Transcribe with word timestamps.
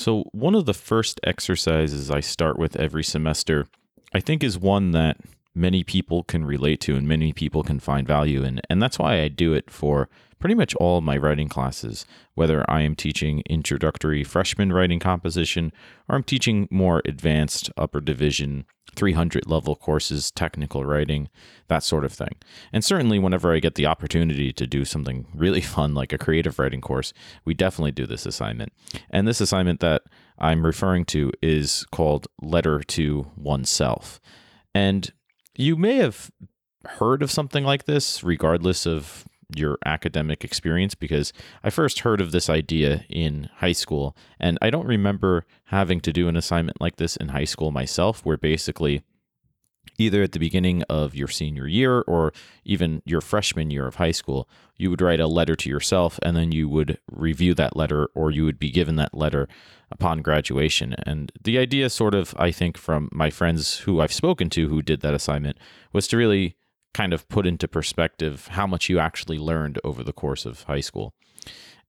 So, 0.00 0.24
one 0.32 0.54
of 0.54 0.64
the 0.64 0.72
first 0.72 1.20
exercises 1.24 2.10
I 2.10 2.20
start 2.20 2.58
with 2.58 2.74
every 2.74 3.04
semester, 3.04 3.66
I 4.14 4.20
think, 4.20 4.42
is 4.42 4.58
one 4.58 4.92
that 4.92 5.18
many 5.54 5.84
people 5.84 6.22
can 6.22 6.42
relate 6.42 6.80
to 6.80 6.96
and 6.96 7.06
many 7.06 7.34
people 7.34 7.62
can 7.62 7.80
find 7.80 8.06
value 8.06 8.42
in. 8.42 8.62
And 8.70 8.82
that's 8.82 8.98
why 8.98 9.20
I 9.20 9.28
do 9.28 9.52
it 9.52 9.68
for 9.70 10.08
pretty 10.38 10.54
much 10.54 10.74
all 10.76 11.02
my 11.02 11.18
writing 11.18 11.50
classes, 11.50 12.06
whether 12.34 12.64
I 12.66 12.80
am 12.80 12.94
teaching 12.94 13.42
introductory 13.50 14.24
freshman 14.24 14.72
writing 14.72 15.00
composition 15.00 15.70
or 16.08 16.16
I'm 16.16 16.24
teaching 16.24 16.66
more 16.70 17.02
advanced 17.04 17.70
upper 17.76 18.00
division 18.00 18.64
300 18.94 19.46
level 19.46 19.76
courses, 19.76 20.30
technical 20.30 20.84
writing, 20.84 21.28
that 21.68 21.82
sort 21.82 22.04
of 22.04 22.12
thing. 22.12 22.36
And 22.72 22.84
certainly, 22.84 23.18
whenever 23.18 23.54
I 23.54 23.60
get 23.60 23.74
the 23.74 23.86
opportunity 23.86 24.52
to 24.52 24.66
do 24.66 24.84
something 24.84 25.26
really 25.34 25.60
fun 25.60 25.94
like 25.94 26.12
a 26.12 26.18
creative 26.18 26.58
writing 26.58 26.80
course, 26.80 27.12
we 27.44 27.54
definitely 27.54 27.92
do 27.92 28.06
this 28.06 28.26
assignment. 28.26 28.72
And 29.10 29.26
this 29.26 29.40
assignment 29.40 29.80
that 29.80 30.02
I'm 30.38 30.64
referring 30.64 31.04
to 31.06 31.32
is 31.42 31.84
called 31.90 32.26
Letter 32.40 32.80
to 32.80 33.26
Oneself. 33.36 34.20
And 34.74 35.12
you 35.56 35.76
may 35.76 35.96
have 35.96 36.30
heard 36.86 37.22
of 37.22 37.30
something 37.30 37.64
like 37.64 37.84
this, 37.84 38.24
regardless 38.24 38.86
of 38.86 39.26
your 39.54 39.78
academic 39.84 40.44
experience 40.44 40.94
because 40.94 41.32
I 41.62 41.70
first 41.70 42.00
heard 42.00 42.20
of 42.20 42.32
this 42.32 42.48
idea 42.48 43.04
in 43.08 43.48
high 43.56 43.72
school. 43.72 44.16
And 44.38 44.58
I 44.62 44.70
don't 44.70 44.86
remember 44.86 45.44
having 45.66 46.00
to 46.02 46.12
do 46.12 46.28
an 46.28 46.36
assignment 46.36 46.80
like 46.80 46.96
this 46.96 47.16
in 47.16 47.28
high 47.28 47.44
school 47.44 47.70
myself, 47.70 48.24
where 48.24 48.36
basically 48.36 49.02
either 49.98 50.22
at 50.22 50.32
the 50.32 50.38
beginning 50.38 50.82
of 50.84 51.14
your 51.14 51.28
senior 51.28 51.66
year 51.66 52.00
or 52.02 52.32
even 52.64 53.02
your 53.04 53.20
freshman 53.20 53.70
year 53.70 53.86
of 53.86 53.96
high 53.96 54.10
school, 54.10 54.48
you 54.76 54.90
would 54.90 55.02
write 55.02 55.20
a 55.20 55.26
letter 55.26 55.54
to 55.54 55.68
yourself 55.68 56.18
and 56.22 56.36
then 56.36 56.52
you 56.52 56.68
would 56.68 56.98
review 57.10 57.54
that 57.54 57.76
letter 57.76 58.08
or 58.14 58.30
you 58.30 58.44
would 58.44 58.58
be 58.58 58.70
given 58.70 58.96
that 58.96 59.14
letter 59.14 59.46
upon 59.90 60.22
graduation. 60.22 60.94
And 61.04 61.30
the 61.42 61.58
idea, 61.58 61.90
sort 61.90 62.14
of, 62.14 62.34
I 62.38 62.50
think, 62.50 62.78
from 62.78 63.08
my 63.12 63.30
friends 63.30 63.78
who 63.80 64.00
I've 64.00 64.12
spoken 64.12 64.48
to 64.50 64.68
who 64.68 64.82
did 64.82 65.00
that 65.02 65.14
assignment 65.14 65.58
was 65.92 66.08
to 66.08 66.16
really 66.16 66.56
kind 66.92 67.12
of 67.12 67.28
put 67.28 67.46
into 67.46 67.68
perspective 67.68 68.48
how 68.48 68.66
much 68.66 68.88
you 68.88 68.98
actually 68.98 69.38
learned 69.38 69.78
over 69.84 70.02
the 70.02 70.12
course 70.12 70.44
of 70.44 70.62
high 70.64 70.80
school 70.80 71.14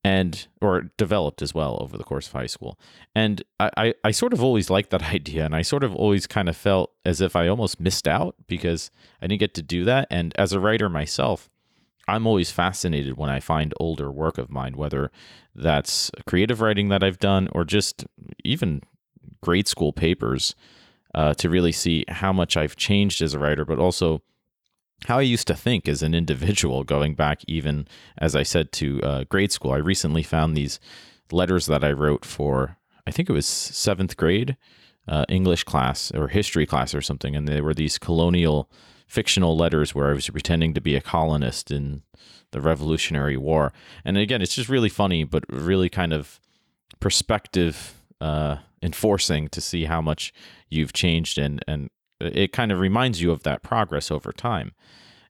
and 0.03 0.47
or 0.61 0.89
developed 0.97 1.41
as 1.41 1.53
well 1.53 1.77
over 1.79 1.97
the 1.97 2.03
course 2.03 2.27
of 2.27 2.33
high 2.33 2.47
school. 2.47 2.79
And 3.13 3.43
I, 3.59 3.69
I, 3.77 3.93
I 4.05 4.11
sort 4.11 4.33
of 4.33 4.43
always 4.43 4.69
liked 4.69 4.89
that 4.91 5.03
idea 5.13 5.45
and 5.45 5.55
i 5.55 5.61
sort 5.61 5.83
of 5.83 5.95
always 5.95 6.27
kind 6.27 6.49
of 6.49 6.57
felt 6.57 6.91
as 7.05 7.21
if 7.21 7.35
i 7.35 7.47
almost 7.47 7.79
missed 7.79 8.07
out 8.07 8.35
because 8.47 8.91
i 9.21 9.27
didn't 9.27 9.39
get 9.39 9.53
to 9.55 9.61
do 9.61 9.85
that. 9.85 10.07
And 10.09 10.33
as 10.37 10.53
a 10.53 10.59
writer 10.59 10.89
myself 10.89 11.49
i'm 12.07 12.25
always 12.25 12.51
fascinated 12.51 13.17
when 13.17 13.29
i 13.29 13.39
find 13.39 13.73
older 13.79 14.11
work 14.11 14.37
of 14.37 14.49
mine 14.49 14.75
whether 14.75 15.11
that's 15.53 16.09
creative 16.25 16.61
writing 16.61 16.89
that 16.89 17.03
i've 17.03 17.19
done 17.19 17.47
or 17.51 17.63
just 17.63 18.05
even 18.43 18.81
grade 19.41 19.67
school 19.67 19.93
papers 19.93 20.55
uh, 21.13 21.33
to 21.33 21.49
really 21.49 21.71
see 21.71 22.05
how 22.07 22.33
much 22.33 22.57
i've 22.57 22.75
changed 22.75 23.21
as 23.21 23.33
a 23.33 23.39
writer 23.39 23.65
but 23.65 23.77
also 23.77 24.21
how 25.05 25.17
I 25.17 25.21
used 25.21 25.47
to 25.47 25.55
think 25.55 25.87
as 25.87 26.03
an 26.03 26.13
individual, 26.13 26.83
going 26.83 27.15
back 27.15 27.41
even, 27.47 27.87
as 28.17 28.35
I 28.35 28.43
said, 28.43 28.71
to 28.73 29.01
uh, 29.01 29.23
grade 29.25 29.51
school. 29.51 29.71
I 29.71 29.77
recently 29.77 30.23
found 30.23 30.55
these 30.55 30.79
letters 31.31 31.65
that 31.65 31.83
I 31.83 31.91
wrote 31.91 32.25
for, 32.25 32.77
I 33.07 33.11
think 33.11 33.29
it 33.29 33.33
was 33.33 33.45
seventh 33.45 34.17
grade 34.17 34.57
uh, 35.07 35.25
English 35.27 35.63
class 35.63 36.11
or 36.11 36.27
history 36.27 36.65
class 36.65 36.93
or 36.93 37.01
something. 37.01 37.35
And 37.35 37.47
they 37.47 37.61
were 37.61 37.73
these 37.73 37.97
colonial 37.97 38.69
fictional 39.07 39.57
letters 39.57 39.93
where 39.93 40.09
I 40.09 40.13
was 40.13 40.29
pretending 40.29 40.73
to 40.73 40.81
be 40.81 40.95
a 40.95 41.01
colonist 41.01 41.71
in 41.71 42.03
the 42.51 42.61
Revolutionary 42.61 43.37
War. 43.37 43.73
And 44.05 44.17
again, 44.17 44.41
it's 44.41 44.55
just 44.55 44.69
really 44.69 44.89
funny, 44.89 45.23
but 45.23 45.43
really 45.49 45.89
kind 45.89 46.13
of 46.13 46.39
perspective 46.99 47.95
uh, 48.19 48.57
enforcing 48.83 49.47
to 49.49 49.61
see 49.61 49.85
how 49.85 50.01
much 50.01 50.33
you've 50.69 50.93
changed 50.93 51.37
and, 51.37 51.63
and 51.67 51.89
it 52.21 52.51
kind 52.53 52.71
of 52.71 52.79
reminds 52.79 53.21
you 53.21 53.31
of 53.31 53.43
that 53.43 53.63
progress 53.63 54.11
over 54.11 54.31
time. 54.31 54.73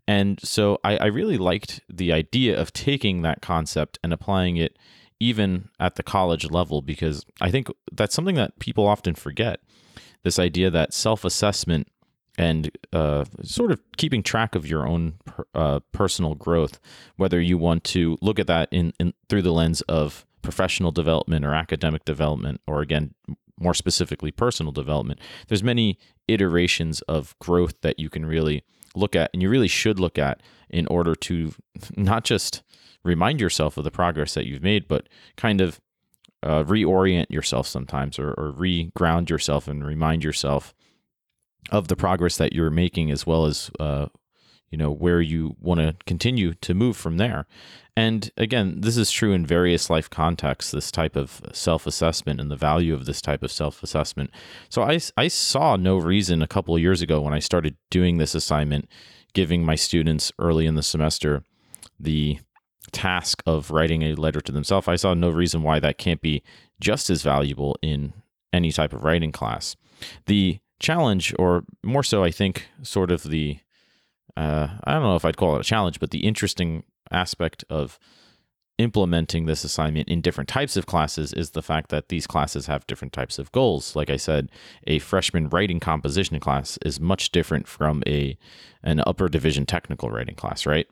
And 0.08 0.40
so 0.42 0.80
I, 0.84 0.98
I, 0.98 1.06
really 1.06 1.38
liked 1.38 1.82
the 1.88 2.12
idea 2.12 2.60
of 2.60 2.74
taking 2.74 3.22
that 3.22 3.42
concept 3.42 4.00
and 4.04 4.12
applying 4.12 4.58
it 4.58 4.78
even 5.20 5.70
at 5.80 5.96
the 5.96 6.04
college 6.04 6.50
level 6.50 6.82
because 6.82 7.24
I 7.40 7.52
think 7.52 7.68
that's 7.92 8.16
something 8.16 8.36
that 8.36 8.58
people 8.60 8.88
often 8.88 9.14
forget. 9.14 9.60
This 10.24 10.40
idea 10.40 10.70
that 10.72 10.94
self 10.94 11.24
assessment 11.24 11.88
and 12.38 12.72
uh, 12.92 13.26
sort 13.44 13.72
of 13.72 13.80
keeping 13.98 14.24
track 14.24 14.56
of 14.56 14.66
your 14.66 14.88
own 14.88 15.14
per, 15.26 15.46
uh, 15.54 15.80
personal 15.92 16.36
growth, 16.36 16.80
whether 17.18 17.40
you 17.40 17.58
want 17.58 17.84
to 17.84 18.18
look 18.22 18.40
at 18.40 18.48
that 18.48 18.70
in, 18.72 18.94
in 19.00 19.14
through 19.30 19.44
the 19.44 19.54
lens 19.54 19.82
of 19.82 20.26
professional 20.42 20.92
development 20.92 21.46
or 21.46 21.54
academic 21.54 22.04
development, 22.06 22.62
or 22.66 22.82
again, 22.82 23.14
more 23.62 23.74
specifically 23.74 24.32
personal 24.32 24.72
development 24.72 25.20
there's 25.48 25.64
many 25.64 25.98
iterations 26.28 27.02
of 27.02 27.38
growth 27.40 27.80
that 27.82 28.00
you 28.00 28.10
can 28.10 28.26
really 28.26 28.64
look 28.96 29.16
at 29.16 29.30
and 29.34 29.42
you 29.42 29.50
really 29.50 29.68
should 29.68 30.00
look 30.00 30.18
at 30.18 30.42
in 30.70 30.88
order 30.88 31.16
to 31.16 31.54
not 31.96 32.24
just 32.24 32.64
remind 33.04 33.42
yourself 33.42 33.78
of 33.78 33.84
the 33.84 33.92
progress 33.92 34.34
that 34.34 34.46
you've 34.46 34.64
made 34.64 34.88
but 34.88 35.08
kind 35.38 35.62
of 35.62 35.80
uh, 36.44 36.64
reorient 36.64 37.30
yourself 37.30 37.68
sometimes 37.68 38.18
or, 38.18 38.34
or 38.34 38.52
re-ground 38.52 39.30
yourself 39.30 39.68
and 39.68 39.86
remind 39.86 40.24
yourself 40.24 40.74
of 41.70 41.88
the 41.88 41.96
progress 41.96 42.38
that 42.38 42.54
you're 42.54 42.72
making 42.72 43.12
as 43.12 43.28
well 43.28 43.46
as 43.46 43.70
uh, 43.80 44.08
you 44.72 44.78
know 44.78 44.92
where 44.92 45.22
you 45.22 45.56
want 45.60 45.80
to 45.80 45.96
continue 46.06 46.54
to 46.56 46.74
move 46.74 46.98
from 46.98 47.18
there. 47.18 47.46
And 47.96 48.32
again 48.38 48.82
this 48.82 48.98
is 48.98 49.12
true 49.12 49.34
in 49.34 49.46
various 49.46 49.90
life 49.90 50.10
contexts 50.10 50.72
this 50.72 50.92
type 50.92 51.16
of 51.16 51.42
self-assessment 51.54 52.40
and 52.40 52.50
the 52.50 52.56
value 52.56 52.94
of 52.94 53.06
this 53.06 53.22
type 53.22 53.44
of 53.44 53.52
self-assessment. 53.52 54.32
So 54.70 54.82
i, 54.84 55.00
I 55.18 55.28
saw 55.28 55.76
no 55.76 55.98
reason 55.98 56.42
a 56.42 56.48
couple 56.48 56.76
of 56.76 56.82
years 56.82 57.02
ago 57.02 57.22
when 57.22 57.34
i 57.34 57.40
started 57.40 57.76
doing 57.90 58.18
this 58.18 58.34
assignment 58.34 58.88
giving 59.34 59.64
my 59.64 59.76
students 59.76 60.32
early 60.40 60.66
in 60.66 60.76
the 60.76 60.84
semester 60.84 61.44
the 62.00 62.40
task 62.92 63.44
of 63.46 63.72
writing 63.72 64.02
a 64.02 64.16
letter 64.16 64.42
to 64.42 64.52
themselves 64.52 64.88
i 64.88 64.96
saw 64.96 65.14
no 65.14 65.30
reason 65.30 65.62
why 65.62 65.80
that 65.80 65.98
can't 65.98 66.22
be 66.22 66.42
just 66.80 67.10
as 67.10 67.22
valuable 67.22 67.78
in 67.82 68.14
any 68.54 68.72
type 68.72 68.94
of 68.94 69.04
writing 69.04 69.32
class. 69.32 69.76
The 70.26 70.60
challenge 70.80 71.34
or 71.38 71.64
more 71.84 72.02
so 72.02 72.24
i 72.24 72.32
think 72.32 72.68
sort 72.82 73.12
of 73.12 73.22
the 73.22 73.60
uh, 74.38 74.68
I 74.84 74.94
don't 74.94 75.04
know 75.04 75.16
if 75.16 75.26
I'd 75.26 75.38
call 75.38 75.56
it 75.56 75.62
a 75.62 75.64
challenge, 75.64 76.00
but 76.00 76.12
the 76.12 76.26
interesting 76.26 76.84
aspect 77.12 77.64
of 77.70 78.00
implementing 78.78 79.46
this 79.46 79.64
assignment 79.64 80.10
in 80.10 80.22
different 80.22 80.48
types 80.48 80.76
of 80.76 80.86
classes 80.86 81.34
is 81.34 81.52
the 81.52 81.62
fact 81.62 81.90
that 81.90 82.10
these 82.10 82.26
classes 82.26 82.66
have 82.66 82.88
different 82.88 83.14
types 83.14 83.38
of 83.38 83.52
goals. 83.52 83.96
Like 83.96 84.10
I 84.10 84.18
said, 84.18 84.50
a 84.88 85.00
freshman 85.00 85.50
writing 85.50 85.80
composition 85.80 86.40
class 86.40 86.80
is 86.84 87.00
much 87.00 87.32
different 87.32 87.68
from 87.68 88.04
a 88.08 88.38
an 88.84 89.02
upper 89.06 89.30
division 89.30 89.66
technical 89.66 90.10
writing 90.10 90.36
class, 90.36 90.66
right? 90.66 90.88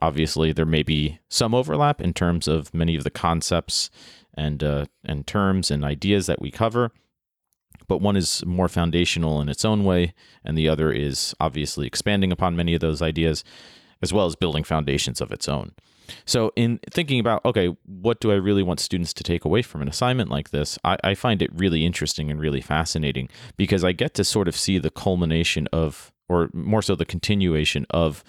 Obviously, 0.00 0.52
there 0.52 0.66
may 0.66 0.82
be 0.82 1.18
some 1.28 1.54
overlap 1.54 2.00
in 2.00 2.12
terms 2.12 2.48
of 2.48 2.74
many 2.74 2.96
of 2.96 3.04
the 3.04 3.10
concepts 3.10 3.90
and 4.34 4.62
uh, 4.62 4.86
and 5.04 5.26
terms 5.26 5.70
and 5.70 5.84
ideas 5.84 6.26
that 6.26 6.40
we 6.40 6.50
cover, 6.50 6.92
but 7.88 8.00
one 8.00 8.16
is 8.16 8.44
more 8.46 8.68
foundational 8.68 9.40
in 9.40 9.48
its 9.48 9.64
own 9.64 9.84
way, 9.84 10.14
and 10.44 10.56
the 10.56 10.68
other 10.68 10.92
is 10.92 11.34
obviously 11.40 11.86
expanding 11.86 12.30
upon 12.30 12.56
many 12.56 12.74
of 12.74 12.80
those 12.80 13.02
ideas, 13.02 13.42
as 14.02 14.12
well 14.12 14.26
as 14.26 14.36
building 14.36 14.62
foundations 14.62 15.20
of 15.20 15.32
its 15.32 15.48
own. 15.48 15.72
So, 16.24 16.52
in 16.56 16.80
thinking 16.90 17.20
about, 17.20 17.44
okay, 17.44 17.76
what 17.84 18.20
do 18.20 18.30
I 18.30 18.36
really 18.36 18.62
want 18.62 18.80
students 18.80 19.12
to 19.14 19.24
take 19.24 19.44
away 19.44 19.62
from 19.62 19.82
an 19.82 19.88
assignment 19.88 20.30
like 20.30 20.50
this? 20.50 20.78
I, 20.84 20.96
I 21.04 21.14
find 21.14 21.42
it 21.42 21.50
really 21.54 21.84
interesting 21.84 22.30
and 22.30 22.40
really 22.40 22.60
fascinating 22.60 23.28
because 23.56 23.84
I 23.84 23.92
get 23.92 24.14
to 24.14 24.24
sort 24.24 24.48
of 24.48 24.56
see 24.56 24.78
the 24.78 24.90
culmination 24.90 25.68
of, 25.72 26.12
or 26.28 26.50
more 26.52 26.82
so 26.82 26.94
the 26.94 27.04
continuation 27.04 27.86
of, 27.90 28.24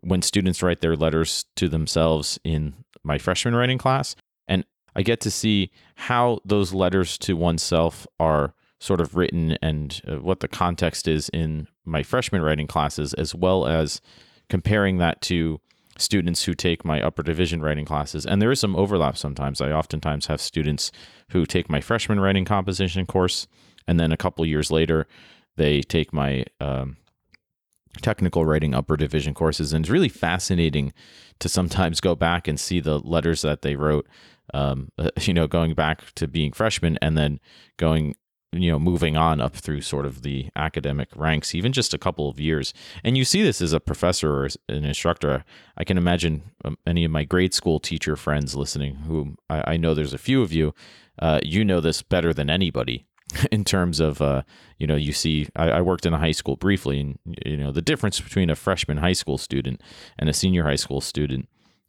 when 0.00 0.20
students 0.20 0.62
write 0.62 0.80
their 0.80 0.96
letters 0.96 1.44
to 1.56 1.68
themselves 1.68 2.38
in 2.44 2.74
my 3.04 3.18
freshman 3.18 3.54
writing 3.54 3.78
class. 3.78 4.16
And 4.48 4.64
I 4.94 5.02
get 5.02 5.20
to 5.20 5.30
see 5.30 5.70
how 5.94 6.40
those 6.44 6.74
letters 6.74 7.16
to 7.18 7.36
oneself 7.36 8.06
are 8.18 8.54
sort 8.82 9.00
of 9.00 9.14
written 9.14 9.56
and 9.62 10.02
uh, 10.08 10.16
what 10.16 10.40
the 10.40 10.48
context 10.48 11.06
is 11.06 11.28
in 11.28 11.68
my 11.84 12.02
freshman 12.02 12.42
writing 12.42 12.66
classes, 12.66 13.14
as 13.14 13.32
well 13.32 13.64
as 13.64 14.00
comparing 14.50 14.98
that 14.98 15.20
to 15.20 15.60
students 15.96 16.42
who 16.44 16.52
take 16.52 16.84
my 16.84 17.00
upper 17.00 17.22
division 17.22 17.62
writing 17.62 17.84
classes. 17.84 18.26
And 18.26 18.42
there 18.42 18.50
is 18.50 18.58
some 18.58 18.74
overlap 18.74 19.16
sometimes. 19.16 19.60
I 19.60 19.70
oftentimes 19.70 20.26
have 20.26 20.40
students 20.40 20.90
who 21.30 21.46
take 21.46 21.70
my 21.70 21.80
freshman 21.80 22.18
writing 22.18 22.44
composition 22.44 23.06
course, 23.06 23.46
and 23.86 24.00
then 24.00 24.10
a 24.10 24.16
couple 24.16 24.44
years 24.44 24.72
later, 24.72 25.06
they 25.56 25.80
take 25.82 26.12
my 26.12 26.44
um, 26.60 26.96
technical 28.00 28.44
writing 28.44 28.74
upper 28.74 28.96
division 28.96 29.32
courses. 29.32 29.72
And 29.72 29.84
it's 29.84 29.90
really 29.90 30.08
fascinating 30.08 30.92
to 31.38 31.48
sometimes 31.48 32.00
go 32.00 32.16
back 32.16 32.48
and 32.48 32.58
see 32.58 32.80
the 32.80 32.98
letters 32.98 33.42
that 33.42 33.62
they 33.62 33.76
wrote. 33.76 34.08
Um, 34.52 34.88
you 35.20 35.34
know, 35.34 35.46
going 35.46 35.74
back 35.74 36.12
to 36.16 36.26
being 36.26 36.50
freshmen 36.50 36.98
and 37.00 37.16
then 37.16 37.38
going 37.76 38.16
you 38.52 38.70
know 38.70 38.78
moving 38.78 39.16
on 39.16 39.40
up 39.40 39.54
through 39.54 39.80
sort 39.80 40.04
of 40.04 40.22
the 40.22 40.48
academic 40.54 41.08
ranks 41.16 41.54
even 41.54 41.72
just 41.72 41.94
a 41.94 41.98
couple 41.98 42.28
of 42.28 42.38
years. 42.38 42.74
And 43.02 43.16
you 43.16 43.24
see 43.24 43.42
this 43.42 43.60
as 43.62 43.72
a 43.72 43.80
professor 43.80 44.32
or 44.32 44.48
an 44.68 44.84
instructor. 44.84 45.44
I 45.76 45.84
can 45.84 45.96
imagine 45.96 46.42
um, 46.64 46.76
any 46.86 47.04
of 47.04 47.10
my 47.10 47.24
grade 47.24 47.54
school 47.54 47.80
teacher 47.80 48.16
friends 48.16 48.54
listening 48.54 48.96
who 49.06 49.36
I, 49.48 49.72
I, 49.72 49.76
know 49.76 49.94
there's 49.94 50.14
a 50.14 50.18
few 50.18 50.42
of 50.42 50.52
you 50.52 50.74
uh, 51.18 51.40
you 51.42 51.64
know 51.64 51.80
this 51.80 52.02
better 52.02 52.32
than 52.32 52.50
anybody 52.50 53.06
in 53.50 53.64
terms 53.64 54.00
of 54.00 54.20
uh, 54.20 54.42
you 54.78 54.86
know 54.86 54.96
you 54.96 55.12
see 55.12 55.48
I, 55.56 55.70
I, 55.70 55.80
worked 55.80 56.04
in 56.04 56.12
a 56.12 56.18
high 56.18 56.32
school 56.32 56.56
briefly 56.56 57.00
and 57.00 57.18
you 57.44 57.56
know 57.56 57.72
the 57.72 57.82
difference 57.82 58.20
between 58.20 58.50
a 58.50 58.56
freshman 58.56 58.98
high 58.98 59.14
school 59.14 59.38
student 59.38 59.80
and 60.18 60.28
a 60.28 60.34
senior 60.34 60.64
high 60.64 60.76
school 60.76 61.00
student 61.00 61.48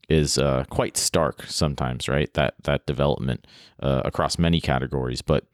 is 0.10 0.38
uh, 0.38 0.66
quite 0.70 0.98
stark 0.98 1.44
sometimes 1.44 2.08
right? 2.08 2.34
That 2.34 2.56
that 2.64 2.86
development 2.86 3.48
uh, 3.82 4.02
across 4.06 4.38
many 4.38 4.62
categories. 4.62 5.22
But 5.22 5.46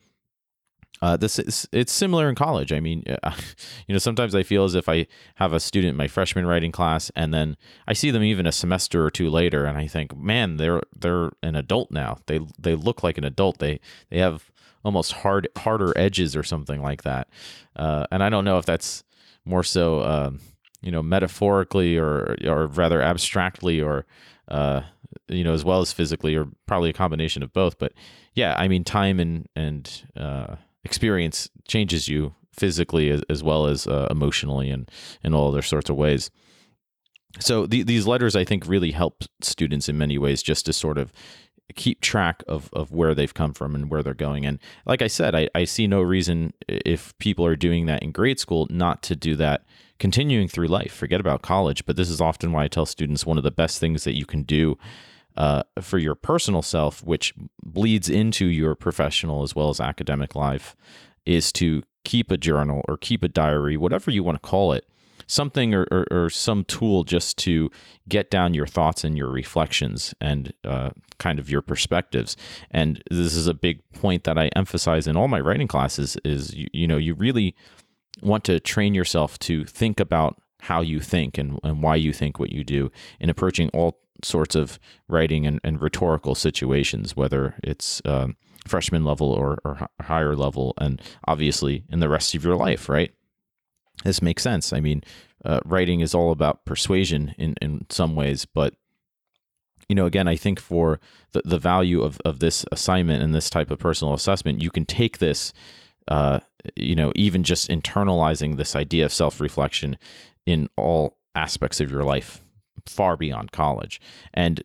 uh, 1.01 1.15
this 1.17 1.39
is 1.39 1.67
it's 1.71 1.91
similar 1.91 2.27
in 2.29 2.35
college. 2.35 2.73
I 2.73 2.79
mean, 2.79 3.03
you 3.87 3.93
know, 3.93 3.99
sometimes 3.99 4.35
I 4.35 4.43
feel 4.43 4.63
as 4.63 4.75
if 4.75 4.89
I 4.89 5.07
have 5.35 5.53
a 5.53 5.59
student 5.59 5.91
in 5.91 5.97
my 5.97 6.07
freshman 6.07 6.45
writing 6.45 6.71
class, 6.71 7.11
and 7.15 7.33
then 7.33 7.57
I 7.87 7.93
see 7.93 8.11
them 8.11 8.23
even 8.23 8.45
a 8.45 8.51
semester 8.51 9.05
or 9.05 9.09
two 9.09 9.29
later, 9.29 9.65
and 9.65 9.77
I 9.77 9.87
think, 9.87 10.17
man, 10.17 10.57
they're 10.57 10.81
they're 10.95 11.31
an 11.41 11.55
adult 11.55 11.91
now. 11.91 12.17
They 12.27 12.39
they 12.59 12.75
look 12.75 13.03
like 13.03 13.17
an 13.17 13.23
adult. 13.23 13.59
They 13.59 13.79
they 14.09 14.19
have 14.19 14.51
almost 14.83 15.11
hard 15.11 15.47
harder 15.57 15.97
edges 15.97 16.35
or 16.35 16.43
something 16.43 16.81
like 16.81 17.03
that. 17.03 17.29
Uh, 17.75 18.05
and 18.11 18.23
I 18.23 18.29
don't 18.29 18.45
know 18.45 18.57
if 18.57 18.65
that's 18.65 19.03
more 19.45 19.63
so, 19.63 20.03
um, 20.03 20.39
you 20.81 20.91
know, 20.91 21.01
metaphorically 21.01 21.97
or 21.97 22.35
or 22.45 22.67
rather 22.67 23.01
abstractly 23.01 23.81
or 23.81 24.05
uh, 24.49 24.81
you 25.27 25.43
know, 25.43 25.53
as 25.53 25.63
well 25.63 25.79
as 25.79 25.93
physically, 25.93 26.35
or 26.35 26.47
probably 26.65 26.89
a 26.89 26.93
combination 26.93 27.43
of 27.43 27.53
both. 27.53 27.77
But 27.77 27.93
yeah, 28.33 28.55
I 28.57 28.67
mean, 28.67 28.83
time 28.83 29.19
and 29.19 29.47
and 29.55 30.03
uh, 30.17 30.55
experience 30.89 31.49
changes 31.67 32.07
you 32.07 32.33
physically 32.51 33.11
as, 33.11 33.21
as 33.29 33.43
well 33.43 33.67
as 33.67 33.85
uh, 33.85 34.07
emotionally 34.09 34.71
and 34.71 34.89
in 35.23 35.35
all 35.35 35.47
other 35.49 35.61
sorts 35.61 35.89
of 35.89 35.95
ways. 35.95 36.31
So 37.39 37.67
the, 37.67 37.83
these 37.83 38.07
letters, 38.07 38.35
I 38.35 38.43
think, 38.43 38.67
really 38.67 38.91
help 38.91 39.23
students 39.41 39.87
in 39.87 39.99
many 39.99 40.17
ways 40.17 40.41
just 40.41 40.65
to 40.65 40.73
sort 40.73 40.97
of 40.97 41.13
keep 41.75 42.01
track 42.01 42.43
of, 42.47 42.71
of 42.73 42.91
where 42.91 43.13
they've 43.13 43.33
come 43.35 43.53
from 43.53 43.75
and 43.75 43.91
where 43.91 44.01
they're 44.01 44.15
going. 44.15 44.47
And 44.47 44.57
like 44.87 45.03
I 45.03 45.07
said, 45.07 45.35
I, 45.35 45.47
I 45.53 45.65
see 45.65 45.85
no 45.85 46.01
reason 46.01 46.53
if 46.67 47.15
people 47.19 47.45
are 47.45 47.55
doing 47.55 47.85
that 47.85 48.01
in 48.01 48.11
grade 48.11 48.39
school 48.39 48.65
not 48.71 49.03
to 49.03 49.15
do 49.15 49.35
that 49.35 49.63
continuing 49.99 50.47
through 50.47 50.67
life. 50.67 50.91
Forget 50.91 51.19
about 51.19 51.43
college, 51.43 51.85
but 51.85 51.97
this 51.97 52.09
is 52.09 52.19
often 52.19 52.51
why 52.51 52.63
I 52.63 52.67
tell 52.67 52.87
students 52.87 53.27
one 53.27 53.37
of 53.37 53.43
the 53.43 53.51
best 53.51 53.79
things 53.79 54.05
that 54.05 54.17
you 54.17 54.25
can 54.25 54.41
do 54.41 54.75
uh, 55.39 55.63
for 55.81 55.97
your 55.97 56.15
personal 56.15 56.61
self, 56.61 57.01
which 57.03 57.33
bleeds 57.63 58.09
into 58.09 58.45
your 58.45 58.75
professional 58.75 59.41
as 59.41 59.55
well 59.55 59.69
as 59.69 59.79
academic 59.79 60.35
life, 60.35 60.75
is 61.25 61.51
to 61.53 61.81
keep 62.03 62.29
a 62.29 62.37
journal 62.37 62.83
or 62.87 62.97
keep 62.97 63.23
a 63.23 63.29
diary, 63.29 63.77
whatever 63.77 64.11
you 64.11 64.21
want 64.21 64.35
to 64.35 64.47
call 64.47 64.73
it, 64.73 64.85
something 65.27 65.73
or, 65.73 65.87
or, 65.91 66.05
or 66.11 66.29
some 66.29 66.65
tool 66.65 67.03
just 67.03 67.37
to 67.37 67.69
get 68.09 68.29
down 68.29 68.53
your 68.53 68.67
thoughts 68.67 69.03
and 69.03 69.17
your 69.17 69.29
reflections 69.29 70.13
and 70.19 70.53
uh, 70.65 70.89
kind 71.19 71.39
of 71.39 71.49
your 71.49 71.61
perspectives. 71.61 72.35
And 72.71 73.01
this 73.09 73.35
is 73.35 73.47
a 73.47 73.53
big 73.53 73.81
point 73.93 74.25
that 74.25 74.37
I 74.37 74.49
emphasize 74.55 75.07
in 75.07 75.15
all 75.15 75.27
my 75.27 75.39
writing 75.39 75.67
classes 75.67 76.17
is, 76.25 76.53
you, 76.53 76.67
you 76.73 76.87
know, 76.87 76.97
you 76.97 77.13
really 77.13 77.55
want 78.21 78.43
to 78.45 78.59
train 78.59 78.93
yourself 78.93 79.39
to 79.39 79.63
think 79.65 79.99
about 79.99 80.41
how 80.61 80.81
you 80.81 80.99
think 80.99 81.37
and, 81.37 81.57
and 81.63 81.81
why 81.81 81.95
you 81.95 82.11
think 82.11 82.39
what 82.39 82.51
you 82.51 82.65
do 82.65 82.91
in 83.19 83.29
approaching 83.29 83.69
all 83.69 83.99
sorts 84.23 84.55
of 84.55 84.79
writing 85.07 85.45
and, 85.45 85.59
and 85.63 85.81
rhetorical 85.81 86.35
situations, 86.35 87.15
whether 87.15 87.55
it's 87.63 88.01
um, 88.05 88.35
freshman 88.67 89.03
level 89.03 89.31
or, 89.31 89.59
or 89.63 89.87
higher 90.01 90.35
level, 90.35 90.73
and 90.79 91.01
obviously 91.27 91.83
in 91.89 91.99
the 91.99 92.09
rest 92.09 92.35
of 92.35 92.43
your 92.43 92.55
life, 92.55 92.89
right? 92.89 93.11
This 94.03 94.21
makes 94.21 94.43
sense. 94.43 94.71
I 94.71 94.79
mean, 94.79 95.03
uh, 95.43 95.59
writing 95.65 95.99
is 96.01 96.13
all 96.13 96.31
about 96.31 96.65
persuasion 96.65 97.35
in, 97.37 97.55
in 97.61 97.85
some 97.89 98.15
ways, 98.15 98.45
but 98.45 98.75
you 99.87 99.95
know, 99.95 100.05
again, 100.05 100.27
I 100.27 100.35
think 100.35 100.59
for 100.59 100.99
the, 101.31 101.41
the 101.43 101.57
value 101.57 102.03
of, 102.03 102.21
of 102.23 102.39
this 102.39 102.63
assignment 102.71 103.23
and 103.23 103.33
this 103.33 103.49
type 103.49 103.71
of 103.71 103.79
personal 103.79 104.13
assessment, 104.13 104.61
you 104.61 104.69
can 104.69 104.85
take 104.85 105.17
this, 105.17 105.51
uh, 106.07 106.41
you 106.75 106.95
know, 106.95 107.11
even 107.15 107.43
just 107.43 107.69
internalizing 107.69 108.55
this 108.57 108.75
idea 108.75 109.05
of 109.05 109.11
self 109.11 109.41
reflection 109.41 109.97
in 110.45 110.69
all 110.77 111.17
aspects 111.33 111.81
of 111.81 111.89
your 111.89 112.03
life 112.03 112.43
far 112.85 113.17
beyond 113.17 113.51
college. 113.51 113.99
And 114.33 114.63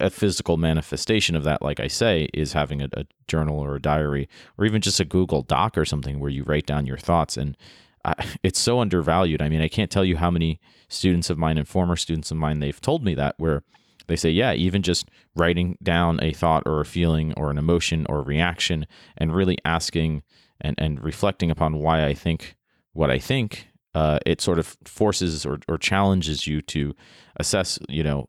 a 0.00 0.10
physical 0.10 0.56
manifestation 0.56 1.36
of 1.36 1.44
that, 1.44 1.62
like 1.62 1.78
I 1.78 1.86
say, 1.86 2.28
is 2.34 2.52
having 2.52 2.82
a, 2.82 2.88
a, 2.94 3.04
journal 3.28 3.60
or 3.60 3.76
a 3.76 3.80
diary 3.80 4.28
or 4.58 4.64
even 4.64 4.82
just 4.82 5.00
a 5.00 5.04
Google 5.04 5.42
Doc 5.42 5.78
or 5.78 5.84
something 5.84 6.18
where 6.18 6.28
you 6.28 6.42
write 6.42 6.66
down 6.66 6.86
your 6.86 6.98
thoughts. 6.98 7.36
And 7.36 7.56
I, 8.04 8.14
it's 8.42 8.58
so 8.58 8.80
undervalued. 8.80 9.40
I 9.40 9.48
mean, 9.48 9.62
I 9.62 9.68
can't 9.68 9.90
tell 9.90 10.04
you 10.04 10.16
how 10.16 10.30
many 10.30 10.60
students 10.88 11.30
of 11.30 11.38
mine 11.38 11.56
and 11.56 11.68
former 11.68 11.96
students 11.96 12.30
of 12.30 12.36
mine 12.36 12.58
they've 12.58 12.80
told 12.80 13.04
me 13.04 13.14
that 13.14 13.36
where 13.38 13.62
they 14.08 14.16
say, 14.16 14.30
yeah, 14.30 14.52
even 14.52 14.82
just 14.82 15.08
writing 15.36 15.78
down 15.82 16.18
a 16.22 16.32
thought 16.32 16.64
or 16.66 16.80
a 16.80 16.84
feeling 16.84 17.32
or 17.36 17.50
an 17.50 17.58
emotion 17.58 18.04
or 18.08 18.18
a 18.18 18.24
reaction 18.24 18.86
and 19.16 19.34
really 19.34 19.56
asking 19.64 20.22
and, 20.60 20.74
and 20.78 21.02
reflecting 21.02 21.50
upon 21.50 21.76
why 21.76 22.04
I 22.04 22.12
think 22.12 22.56
what 22.92 23.10
I 23.10 23.18
think 23.18 23.68
uh, 23.94 24.18
it 24.24 24.40
sort 24.40 24.58
of 24.58 24.76
forces 24.84 25.44
or, 25.44 25.58
or 25.68 25.78
challenges 25.78 26.46
you 26.46 26.62
to 26.62 26.94
assess, 27.36 27.78
you 27.88 28.02
know, 28.02 28.26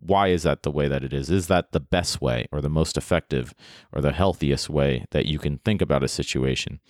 why 0.00 0.28
is 0.28 0.42
that 0.42 0.62
the 0.62 0.70
way 0.70 0.88
that 0.88 1.04
it 1.04 1.12
is? 1.12 1.30
Is 1.30 1.46
that 1.48 1.72
the 1.72 1.80
best 1.80 2.20
way 2.20 2.46
or 2.52 2.60
the 2.60 2.68
most 2.68 2.96
effective 2.96 3.54
or 3.92 4.00
the 4.00 4.12
healthiest 4.12 4.68
way 4.68 5.04
that 5.10 5.26
you 5.26 5.38
can 5.38 5.58
think 5.58 5.80
about 5.80 6.02
a 6.02 6.08
situation? 6.08 6.80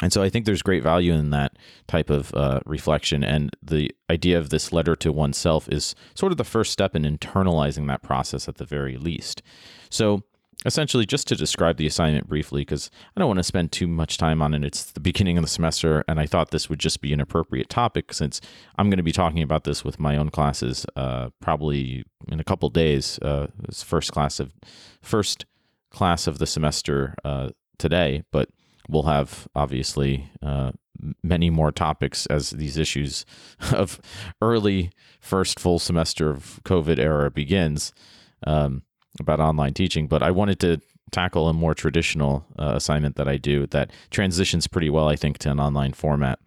And 0.00 0.12
so 0.12 0.22
I 0.22 0.28
think 0.28 0.46
there's 0.46 0.62
great 0.62 0.82
value 0.82 1.12
in 1.12 1.30
that 1.30 1.56
type 1.88 2.08
of 2.08 2.32
uh, 2.32 2.60
reflection. 2.64 3.24
And 3.24 3.50
the 3.60 3.90
idea 4.08 4.38
of 4.38 4.50
this 4.50 4.72
letter 4.72 4.94
to 4.96 5.12
oneself 5.12 5.68
is 5.68 5.96
sort 6.14 6.30
of 6.30 6.38
the 6.38 6.44
first 6.44 6.72
step 6.72 6.94
in 6.94 7.02
internalizing 7.02 7.88
that 7.88 8.02
process 8.02 8.48
at 8.48 8.56
the 8.56 8.64
very 8.64 8.96
least. 8.96 9.42
So 9.90 10.22
essentially 10.66 11.06
just 11.06 11.28
to 11.28 11.36
describe 11.36 11.76
the 11.76 11.86
assignment 11.86 12.28
briefly 12.28 12.62
because 12.62 12.90
i 13.16 13.20
don't 13.20 13.28
want 13.28 13.38
to 13.38 13.44
spend 13.44 13.70
too 13.70 13.86
much 13.86 14.18
time 14.18 14.42
on 14.42 14.54
it. 14.54 14.64
It's 14.64 14.90
the 14.90 15.00
beginning 15.00 15.38
of 15.38 15.44
the 15.44 15.48
semester 15.48 16.04
and 16.08 16.18
i 16.18 16.26
thought 16.26 16.50
this 16.50 16.68
would 16.68 16.78
just 16.78 17.00
be 17.00 17.12
an 17.12 17.20
appropriate 17.20 17.68
topic 17.68 18.12
since 18.12 18.40
i'm 18.76 18.90
going 18.90 18.98
to 18.98 19.02
be 19.02 19.12
talking 19.12 19.42
about 19.42 19.64
this 19.64 19.84
with 19.84 20.00
my 20.00 20.16
own 20.16 20.30
classes 20.30 20.84
uh, 20.96 21.30
probably 21.40 22.04
in 22.28 22.40
a 22.40 22.44
couple 22.44 22.68
days 22.70 23.18
uh, 23.20 23.46
first 23.72 24.12
class 24.12 24.40
of 24.40 24.52
first 25.00 25.46
class 25.90 26.26
of 26.26 26.38
the 26.38 26.46
semester 26.46 27.14
uh, 27.24 27.50
today 27.78 28.24
but 28.32 28.48
we'll 28.88 29.04
have 29.04 29.46
obviously 29.54 30.30
uh, 30.42 30.72
many 31.22 31.50
more 31.50 31.70
topics 31.70 32.26
as 32.26 32.50
these 32.50 32.76
issues 32.76 33.24
of 33.72 34.00
early 34.42 34.90
first 35.20 35.60
full 35.60 35.78
semester 35.78 36.30
of 36.30 36.60
covid 36.64 36.98
era 36.98 37.30
begins. 37.30 37.92
Um, 38.46 38.82
about 39.20 39.40
online 39.40 39.74
teaching, 39.74 40.06
but 40.06 40.22
I 40.22 40.30
wanted 40.30 40.60
to 40.60 40.80
tackle 41.10 41.48
a 41.48 41.54
more 41.54 41.74
traditional 41.74 42.44
uh, 42.58 42.72
assignment 42.74 43.16
that 43.16 43.28
I 43.28 43.36
do 43.36 43.66
that 43.68 43.90
transitions 44.10 44.66
pretty 44.66 44.90
well, 44.90 45.08
I 45.08 45.16
think, 45.16 45.38
to 45.38 45.50
an 45.50 45.60
online 45.60 45.92
format. 45.92 46.38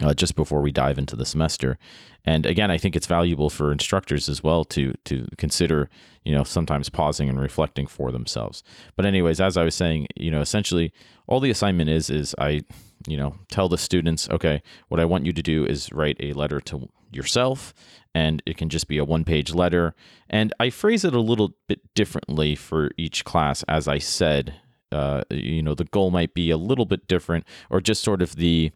Uh, 0.00 0.14
just 0.14 0.36
before 0.36 0.60
we 0.62 0.70
dive 0.70 0.96
into 0.96 1.16
the 1.16 1.26
semester, 1.26 1.76
and 2.24 2.46
again, 2.46 2.70
I 2.70 2.78
think 2.78 2.94
it's 2.94 3.08
valuable 3.08 3.50
for 3.50 3.72
instructors 3.72 4.28
as 4.28 4.44
well 4.44 4.64
to 4.66 4.94
to 5.06 5.26
consider, 5.38 5.90
you 6.24 6.32
know, 6.32 6.44
sometimes 6.44 6.88
pausing 6.88 7.28
and 7.28 7.40
reflecting 7.40 7.88
for 7.88 8.12
themselves. 8.12 8.62
But 8.94 9.06
anyways, 9.06 9.40
as 9.40 9.56
I 9.56 9.64
was 9.64 9.74
saying, 9.74 10.06
you 10.14 10.30
know, 10.30 10.40
essentially, 10.40 10.92
all 11.26 11.40
the 11.40 11.50
assignment 11.50 11.90
is 11.90 12.10
is 12.10 12.32
I, 12.38 12.62
you 13.08 13.16
know, 13.16 13.34
tell 13.48 13.68
the 13.68 13.76
students, 13.78 14.28
okay, 14.30 14.62
what 14.86 15.00
I 15.00 15.04
want 15.04 15.26
you 15.26 15.32
to 15.32 15.42
do 15.42 15.64
is 15.64 15.90
write 15.92 16.16
a 16.20 16.32
letter 16.32 16.60
to 16.60 16.88
yourself 17.10 17.74
and 18.18 18.42
it 18.44 18.56
can 18.56 18.68
just 18.68 18.88
be 18.88 18.98
a 18.98 19.04
one 19.04 19.24
page 19.24 19.54
letter. 19.54 19.94
And 20.28 20.52
I 20.58 20.70
phrase 20.70 21.04
it 21.04 21.14
a 21.14 21.20
little 21.20 21.54
bit 21.68 21.80
differently 21.94 22.56
for 22.56 22.90
each 22.96 23.24
class. 23.24 23.62
As 23.68 23.86
I 23.86 23.98
said, 23.98 24.54
uh, 24.90 25.22
you 25.30 25.62
know, 25.62 25.74
the 25.74 25.84
goal 25.84 26.10
might 26.10 26.34
be 26.34 26.50
a 26.50 26.56
little 26.56 26.84
bit 26.84 27.06
different, 27.06 27.44
or 27.70 27.80
just 27.80 28.02
sort 28.02 28.20
of 28.20 28.34
the 28.34 28.72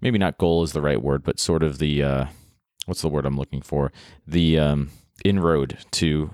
maybe 0.00 0.18
not 0.18 0.38
goal 0.38 0.62
is 0.62 0.72
the 0.72 0.80
right 0.80 1.02
word, 1.02 1.24
but 1.24 1.40
sort 1.40 1.64
of 1.64 1.78
the 1.78 2.02
uh, 2.02 2.26
what's 2.86 3.02
the 3.02 3.08
word 3.08 3.26
I'm 3.26 3.36
looking 3.36 3.60
for? 3.60 3.92
The 4.24 4.58
um, 4.60 4.90
inroad 5.24 5.78
to 5.92 6.30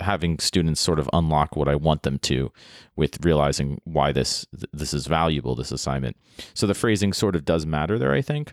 having 0.00 0.38
students 0.38 0.80
sort 0.80 0.98
of 0.98 1.08
unlock 1.14 1.56
what 1.56 1.68
I 1.68 1.76
want 1.76 2.02
them 2.02 2.18
to 2.18 2.52
with 2.94 3.24
realizing 3.24 3.80
why 3.84 4.12
this 4.12 4.46
this 4.72 4.92
is 4.92 5.06
valuable 5.06 5.54
this 5.54 5.72
assignment. 5.72 6.18
So 6.52 6.66
the 6.66 6.74
phrasing 6.74 7.14
sort 7.14 7.36
of 7.36 7.46
does 7.46 7.64
matter 7.64 7.98
there 7.98 8.12
I 8.12 8.20
think. 8.20 8.52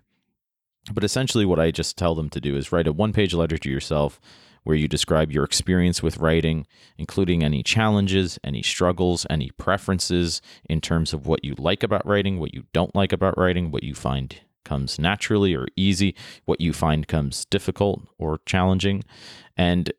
But 0.92 1.04
essentially, 1.04 1.46
what 1.46 1.60
I 1.60 1.72
just 1.72 1.98
tell 1.98 2.16
them 2.16 2.30
to 2.30 2.42
do 2.42 2.56
is 2.56 2.72
write 2.72 2.88
a 2.88 2.94
one 2.94 3.14
page 3.14 3.34
letter 3.34 3.58
to 3.58 3.70
yourself 3.70 4.20
where 4.64 4.76
you 4.76 4.88
describe 4.88 5.32
your 5.32 5.44
experience 5.44 6.04
with 6.04 6.18
writing, 6.18 6.68
including 6.98 7.44
any 7.44 7.64
challenges, 7.64 8.38
any 8.44 8.62
struggles, 8.62 9.26
any 9.30 9.52
preferences 9.52 10.42
in 10.70 10.82
terms 10.82 11.14
of 11.14 11.26
what 11.26 11.44
you 11.44 11.56
like 11.58 11.84
about 11.84 12.06
writing, 12.06 12.40
what 12.40 12.54
you 12.54 12.64
don't 12.74 12.96
like 12.96 13.12
about 13.12 13.38
writing, 13.38 13.72
what 13.72 13.84
you 13.84 13.96
find 13.96 14.36
comes 14.66 15.00
naturally 15.00 15.56
or 15.56 15.68
easy, 15.76 16.16
what 16.46 16.62
you 16.62 16.74
find 16.74 17.08
comes 17.08 17.46
difficult 17.46 18.02
or 18.18 18.40
challenging. 18.46 19.04
And 19.58 19.92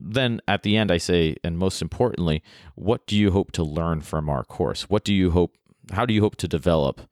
then 0.00 0.40
at 0.48 0.62
the 0.62 0.76
end, 0.76 0.90
I 0.90 0.98
say, 0.98 1.36
and 1.44 1.58
most 1.58 1.80
importantly, 1.80 2.42
what 2.74 3.06
do 3.06 3.16
you 3.16 3.30
hope 3.30 3.52
to 3.52 3.62
learn 3.62 4.00
from 4.00 4.28
our 4.28 4.44
course? 4.44 4.90
What 4.90 5.04
do 5.04 5.14
you 5.14 5.30
hope, 5.30 5.56
how 5.92 6.06
do 6.06 6.14
you 6.14 6.20
hope 6.20 6.36
to 6.36 6.48
develop 6.48 7.02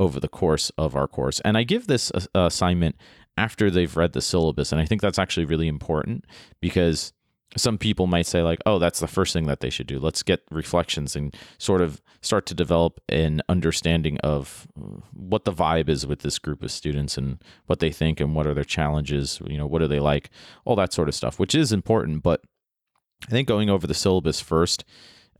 over 0.00 0.18
the 0.18 0.28
course 0.28 0.70
of 0.76 0.96
our 0.96 1.06
course. 1.06 1.38
And 1.40 1.56
I 1.56 1.62
give 1.62 1.86
this 1.86 2.10
assignment 2.34 2.96
after 3.36 3.70
they've 3.70 3.96
read 3.96 4.14
the 4.14 4.22
syllabus. 4.22 4.72
And 4.72 4.80
I 4.80 4.86
think 4.86 5.02
that's 5.02 5.18
actually 5.18 5.44
really 5.46 5.68
important 5.68 6.24
because 6.60 7.12
some 7.56 7.78
people 7.78 8.06
might 8.06 8.26
say 8.26 8.42
like 8.42 8.60
oh 8.64 8.78
that's 8.78 9.00
the 9.00 9.08
first 9.08 9.32
thing 9.32 9.46
that 9.46 9.60
they 9.60 9.70
should 9.70 9.86
do 9.86 9.98
let's 9.98 10.22
get 10.22 10.42
reflections 10.50 11.16
and 11.16 11.36
sort 11.58 11.80
of 11.80 12.00
start 12.22 12.46
to 12.46 12.54
develop 12.54 13.00
an 13.08 13.42
understanding 13.48 14.18
of 14.18 14.68
what 15.12 15.44
the 15.44 15.52
vibe 15.52 15.88
is 15.88 16.06
with 16.06 16.20
this 16.20 16.38
group 16.38 16.62
of 16.62 16.70
students 16.70 17.18
and 17.18 17.42
what 17.66 17.80
they 17.80 17.90
think 17.90 18.20
and 18.20 18.36
what 18.36 18.46
are 18.46 18.54
their 18.54 18.64
challenges 18.64 19.40
you 19.46 19.58
know 19.58 19.66
what 19.66 19.80
do 19.80 19.88
they 19.88 19.98
like 19.98 20.30
all 20.64 20.76
that 20.76 20.92
sort 20.92 21.08
of 21.08 21.14
stuff 21.14 21.40
which 21.40 21.54
is 21.54 21.72
important 21.72 22.22
but 22.22 22.42
i 23.26 23.30
think 23.30 23.48
going 23.48 23.68
over 23.68 23.86
the 23.86 23.94
syllabus 23.94 24.40
first 24.40 24.84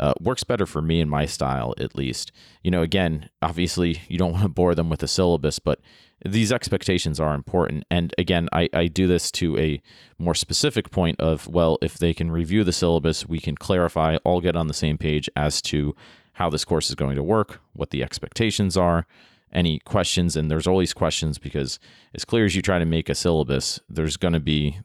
uh, 0.00 0.14
works 0.20 0.42
better 0.42 0.66
for 0.66 0.82
me 0.82 1.00
and 1.00 1.10
my 1.10 1.26
style 1.26 1.74
at 1.78 1.94
least 1.94 2.32
you 2.64 2.70
know 2.70 2.82
again 2.82 3.28
obviously 3.40 4.00
you 4.08 4.18
don't 4.18 4.32
want 4.34 4.42
to 4.42 4.48
bore 4.48 4.74
them 4.74 4.88
with 4.88 5.02
a 5.02 5.08
syllabus 5.08 5.58
but 5.58 5.80
these 6.24 6.52
expectations 6.52 7.18
are 7.18 7.34
important. 7.34 7.84
And 7.90 8.14
again, 8.18 8.48
I, 8.52 8.68
I 8.74 8.86
do 8.86 9.06
this 9.06 9.30
to 9.32 9.58
a 9.58 9.80
more 10.18 10.34
specific 10.34 10.90
point 10.90 11.18
of, 11.20 11.46
well, 11.48 11.78
if 11.80 11.98
they 11.98 12.12
can 12.12 12.30
review 12.30 12.62
the 12.62 12.72
syllabus, 12.72 13.26
we 13.26 13.40
can 13.40 13.56
clarify, 13.56 14.16
all 14.24 14.40
get 14.40 14.56
on 14.56 14.68
the 14.68 14.74
same 14.74 14.98
page 14.98 15.30
as 15.34 15.62
to 15.62 15.94
how 16.34 16.50
this 16.50 16.64
course 16.64 16.88
is 16.88 16.94
going 16.94 17.16
to 17.16 17.22
work, 17.22 17.60
what 17.72 17.90
the 17.90 18.02
expectations 18.02 18.76
are, 18.76 19.06
any 19.52 19.78
questions. 19.80 20.36
And 20.36 20.50
there's 20.50 20.66
always 20.66 20.92
questions 20.92 21.38
because 21.38 21.78
as 22.14 22.24
clear 22.24 22.44
as 22.44 22.54
you 22.54 22.62
try 22.62 22.78
to 22.78 22.84
make 22.84 23.08
a 23.08 23.14
syllabus, 23.14 23.80
there's 23.88 24.16
going 24.16 24.34
to 24.34 24.40
be 24.40 24.78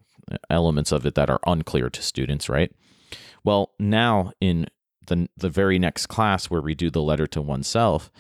elements 0.50 0.92
of 0.92 1.06
it 1.06 1.16
that 1.16 1.30
are 1.30 1.40
unclear 1.46 1.90
to 1.90 2.02
students, 2.02 2.50
right? 2.50 2.72
Well, 3.44 3.74
now 3.78 4.32
in 4.42 4.68
the, 5.08 5.28
the 5.38 5.50
very 5.50 5.80
next 5.80 6.08
class 6.08 6.46
where 6.46 6.62
we 6.62 6.76
do 6.76 6.90
the 6.90 7.02
letter 7.02 7.28
to 7.28 7.42
oneself, 7.42 8.12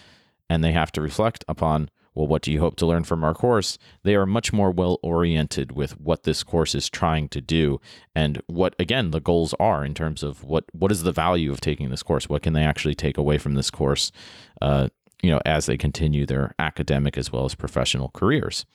and 0.49 0.63
they 0.63 0.71
have 0.71 0.91
to 0.93 1.01
reflect 1.01 1.43
upon 1.47 1.89
well, 2.15 2.27
what 2.27 2.41
do 2.41 2.51
you 2.51 2.61
hope 2.61 2.77
to 2.77 2.85
learn 2.85 3.03
from 3.03 3.25
our 3.25 3.33
course? 3.33 3.77
They 4.03 4.15
are 4.15 4.25
much 4.25 4.53
more 4.53 4.71
well 4.71 4.99
oriented 5.03 5.73
with 5.73 5.99
what 5.99 6.23
this 6.23 6.43
course 6.43 6.73
is 6.73 6.89
trying 6.89 7.27
to 7.29 7.41
do 7.41 7.81
and 8.15 8.41
what, 8.47 8.73
again, 8.79 9.11
the 9.11 9.19
goals 9.19 9.53
are 9.59 9.83
in 9.83 9.93
terms 9.93 10.23
of 10.23 10.43
what 10.43 10.63
what 10.71 10.91
is 10.91 11.03
the 11.03 11.11
value 11.11 11.51
of 11.51 11.59
taking 11.59 11.89
this 11.89 12.03
course? 12.03 12.29
What 12.29 12.41
can 12.41 12.53
they 12.53 12.63
actually 12.63 12.95
take 12.95 13.17
away 13.17 13.37
from 13.37 13.55
this 13.55 13.69
course? 13.69 14.13
Uh, 14.61 14.87
you 15.21 15.29
know, 15.29 15.41
as 15.45 15.65
they 15.65 15.77
continue 15.77 16.25
their 16.25 16.55
academic 16.57 17.17
as 17.17 17.31
well 17.31 17.45
as 17.45 17.55
professional 17.55 18.09
careers. 18.13 18.65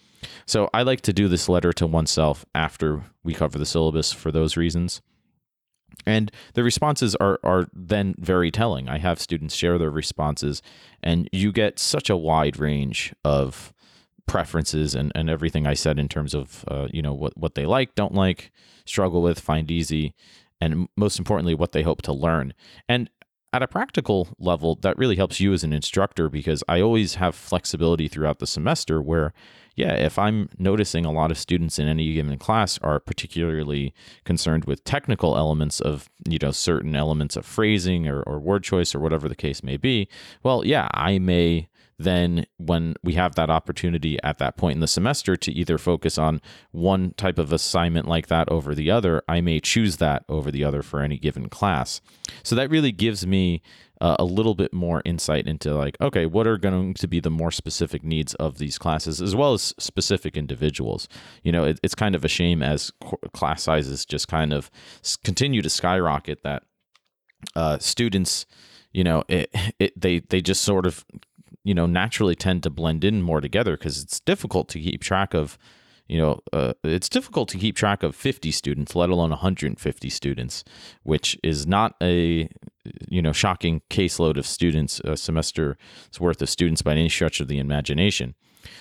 So 0.46 0.68
I 0.74 0.82
like 0.82 1.00
to 1.02 1.12
do 1.12 1.28
this 1.28 1.48
letter 1.48 1.72
to 1.74 1.86
oneself 1.86 2.44
after 2.54 3.04
we 3.22 3.32
cover 3.32 3.58
the 3.58 3.66
syllabus 3.66 4.12
for 4.12 4.30
those 4.30 4.56
reasons. 4.56 5.00
And 6.06 6.32
the 6.54 6.64
responses 6.64 7.14
are, 7.16 7.38
are 7.44 7.66
then 7.72 8.14
very 8.18 8.50
telling. 8.50 8.88
I 8.88 8.98
have 8.98 9.20
students 9.20 9.54
share 9.54 9.78
their 9.78 9.90
responses, 9.90 10.62
and 11.02 11.28
you 11.32 11.52
get 11.52 11.78
such 11.78 12.08
a 12.10 12.16
wide 12.16 12.58
range 12.58 13.14
of 13.24 13.72
preferences 14.26 14.94
and, 14.94 15.10
and 15.14 15.28
everything 15.28 15.66
I 15.66 15.74
said 15.74 15.98
in 15.98 16.08
terms 16.08 16.34
of 16.34 16.64
uh, 16.68 16.86
you 16.92 17.02
know 17.02 17.12
what, 17.12 17.36
what 17.36 17.54
they 17.54 17.66
like, 17.66 17.94
don't 17.94 18.14
like, 18.14 18.52
struggle 18.84 19.22
with, 19.22 19.40
find 19.40 19.70
easy, 19.70 20.14
and 20.60 20.88
most 20.96 21.18
importantly, 21.18 21.54
what 21.54 21.72
they 21.72 21.82
hope 21.82 22.02
to 22.02 22.12
learn. 22.12 22.54
And 22.88 23.10
at 23.52 23.62
a 23.62 23.68
practical 23.68 24.28
level, 24.38 24.76
that 24.82 24.96
really 24.96 25.16
helps 25.16 25.40
you 25.40 25.52
as 25.52 25.64
an 25.64 25.72
instructor 25.72 26.28
because 26.28 26.62
I 26.68 26.80
always 26.80 27.16
have 27.16 27.34
flexibility 27.34 28.06
throughout 28.06 28.38
the 28.38 28.46
semester 28.46 29.02
where 29.02 29.32
yeah, 29.80 29.94
if 29.94 30.18
I'm 30.18 30.50
noticing 30.58 31.06
a 31.06 31.10
lot 31.10 31.30
of 31.30 31.38
students 31.38 31.78
in 31.78 31.88
any 31.88 32.12
given 32.12 32.36
class 32.36 32.78
are 32.82 33.00
particularly 33.00 33.94
concerned 34.24 34.66
with 34.66 34.84
technical 34.84 35.38
elements 35.38 35.80
of, 35.80 36.10
you 36.28 36.38
know, 36.40 36.50
certain 36.50 36.94
elements 36.94 37.34
of 37.34 37.46
phrasing 37.46 38.06
or, 38.06 38.20
or 38.24 38.38
word 38.38 38.62
choice 38.62 38.94
or 38.94 39.00
whatever 39.00 39.26
the 39.26 39.34
case 39.34 39.62
may 39.62 39.78
be, 39.78 40.06
well, 40.42 40.66
yeah, 40.66 40.88
I 40.92 41.18
may 41.18 41.69
then 42.00 42.46
when 42.56 42.94
we 43.04 43.12
have 43.12 43.34
that 43.34 43.50
opportunity 43.50 44.18
at 44.22 44.38
that 44.38 44.56
point 44.56 44.76
in 44.76 44.80
the 44.80 44.88
semester 44.88 45.36
to 45.36 45.52
either 45.52 45.76
focus 45.76 46.16
on 46.16 46.40
one 46.70 47.12
type 47.18 47.38
of 47.38 47.52
assignment 47.52 48.08
like 48.08 48.28
that 48.28 48.48
over 48.48 48.74
the 48.74 48.90
other, 48.90 49.22
I 49.28 49.42
may 49.42 49.60
choose 49.60 49.98
that 49.98 50.24
over 50.26 50.50
the 50.50 50.64
other 50.64 50.82
for 50.82 51.02
any 51.02 51.18
given 51.18 51.50
class. 51.50 52.00
So 52.42 52.56
that 52.56 52.70
really 52.70 52.90
gives 52.90 53.26
me 53.26 53.60
uh, 54.00 54.16
a 54.18 54.24
little 54.24 54.54
bit 54.54 54.72
more 54.72 55.02
insight 55.04 55.46
into 55.46 55.74
like 55.74 55.94
okay 56.00 56.24
what 56.24 56.46
are 56.46 56.56
going 56.56 56.94
to 56.94 57.06
be 57.06 57.20
the 57.20 57.28
more 57.28 57.50
specific 57.50 58.02
needs 58.02 58.32
of 58.36 58.56
these 58.56 58.78
classes 58.78 59.20
as 59.20 59.36
well 59.36 59.52
as 59.52 59.74
specific 59.78 60.38
individuals 60.38 61.06
you 61.42 61.52
know 61.52 61.64
it, 61.64 61.78
it's 61.82 61.94
kind 61.94 62.14
of 62.14 62.24
a 62.24 62.28
shame 62.28 62.62
as 62.62 62.90
class 63.34 63.62
sizes 63.62 64.06
just 64.06 64.26
kind 64.26 64.54
of 64.54 64.70
continue 65.22 65.60
to 65.60 65.68
skyrocket 65.68 66.42
that 66.42 66.62
uh, 67.54 67.76
students 67.76 68.46
you 68.92 69.04
know 69.04 69.22
it, 69.28 69.50
it 69.78 70.00
they 70.00 70.20
they 70.20 70.40
just 70.40 70.62
sort 70.62 70.86
of 70.86 71.04
you 71.64 71.74
know 71.74 71.86
naturally 71.86 72.34
tend 72.34 72.62
to 72.62 72.70
blend 72.70 73.04
in 73.04 73.22
more 73.22 73.40
together 73.40 73.76
because 73.76 74.02
it's 74.02 74.20
difficult 74.20 74.68
to 74.68 74.80
keep 74.80 75.02
track 75.02 75.34
of 75.34 75.58
you 76.10 76.18
know, 76.18 76.40
uh, 76.52 76.72
it's 76.82 77.08
difficult 77.08 77.48
to 77.50 77.56
keep 77.56 77.76
track 77.76 78.02
of 78.02 78.16
50 78.16 78.50
students, 78.50 78.96
let 78.96 79.10
alone 79.10 79.30
150 79.30 80.10
students, 80.10 80.64
which 81.04 81.38
is 81.44 81.68
not 81.68 81.94
a, 82.02 82.48
you 83.08 83.22
know, 83.22 83.30
shocking 83.30 83.80
caseload 83.90 84.36
of 84.36 84.44
students, 84.44 85.00
a 85.04 85.16
semester's 85.16 85.76
worth 86.18 86.42
of 86.42 86.50
students 86.50 86.82
by 86.82 86.94
any 86.94 87.08
stretch 87.08 87.38
of 87.38 87.46
the 87.46 87.60
imagination. 87.60 88.34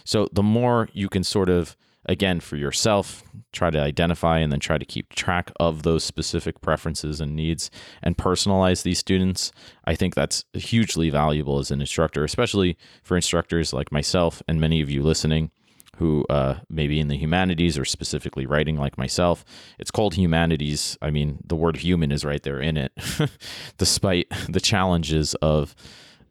So 0.03 0.27
the 0.33 0.41
more 0.41 0.89
you 0.91 1.07
can 1.07 1.23
sort 1.23 1.49
of, 1.49 1.77
again, 2.05 2.39
for 2.39 2.55
yourself, 2.55 3.23
try 3.51 3.69
to 3.69 3.79
identify 3.79 4.39
and 4.39 4.51
then 4.51 4.59
try 4.59 4.77
to 4.77 4.85
keep 4.85 5.13
track 5.13 5.51
of 5.59 5.83
those 5.83 6.03
specific 6.03 6.61
preferences 6.61 7.19
and 7.19 7.35
needs 7.35 7.69
and 8.01 8.17
personalize 8.17 8.83
these 8.83 8.99
students, 8.99 9.51
I 9.85 9.95
think 9.95 10.15
that's 10.15 10.45
hugely 10.53 11.09
valuable 11.09 11.59
as 11.59 11.71
an 11.71 11.81
instructor, 11.81 12.23
especially 12.23 12.77
for 13.03 13.15
instructors 13.15 13.73
like 13.73 13.91
myself 13.91 14.41
and 14.47 14.59
many 14.59 14.81
of 14.81 14.89
you 14.89 15.03
listening 15.03 15.51
who 15.99 16.25
uh, 16.29 16.55
maybe 16.69 16.97
in 16.97 17.09
the 17.09 17.17
humanities 17.17 17.77
or 17.77 17.83
specifically 17.83 18.45
writing 18.45 18.77
like 18.77 18.97
myself. 18.97 19.43
It's 19.77 19.91
called 19.91 20.15
humanities. 20.15 20.97
I 21.01 21.11
mean, 21.11 21.39
the 21.45 21.57
word 21.57 21.75
human 21.75 22.13
is 22.13 22.23
right 22.23 22.41
there 22.41 22.61
in 22.61 22.77
it, 22.77 22.93
despite 23.77 24.31
the 24.47 24.61
challenges 24.61 25.35
of, 25.35 25.75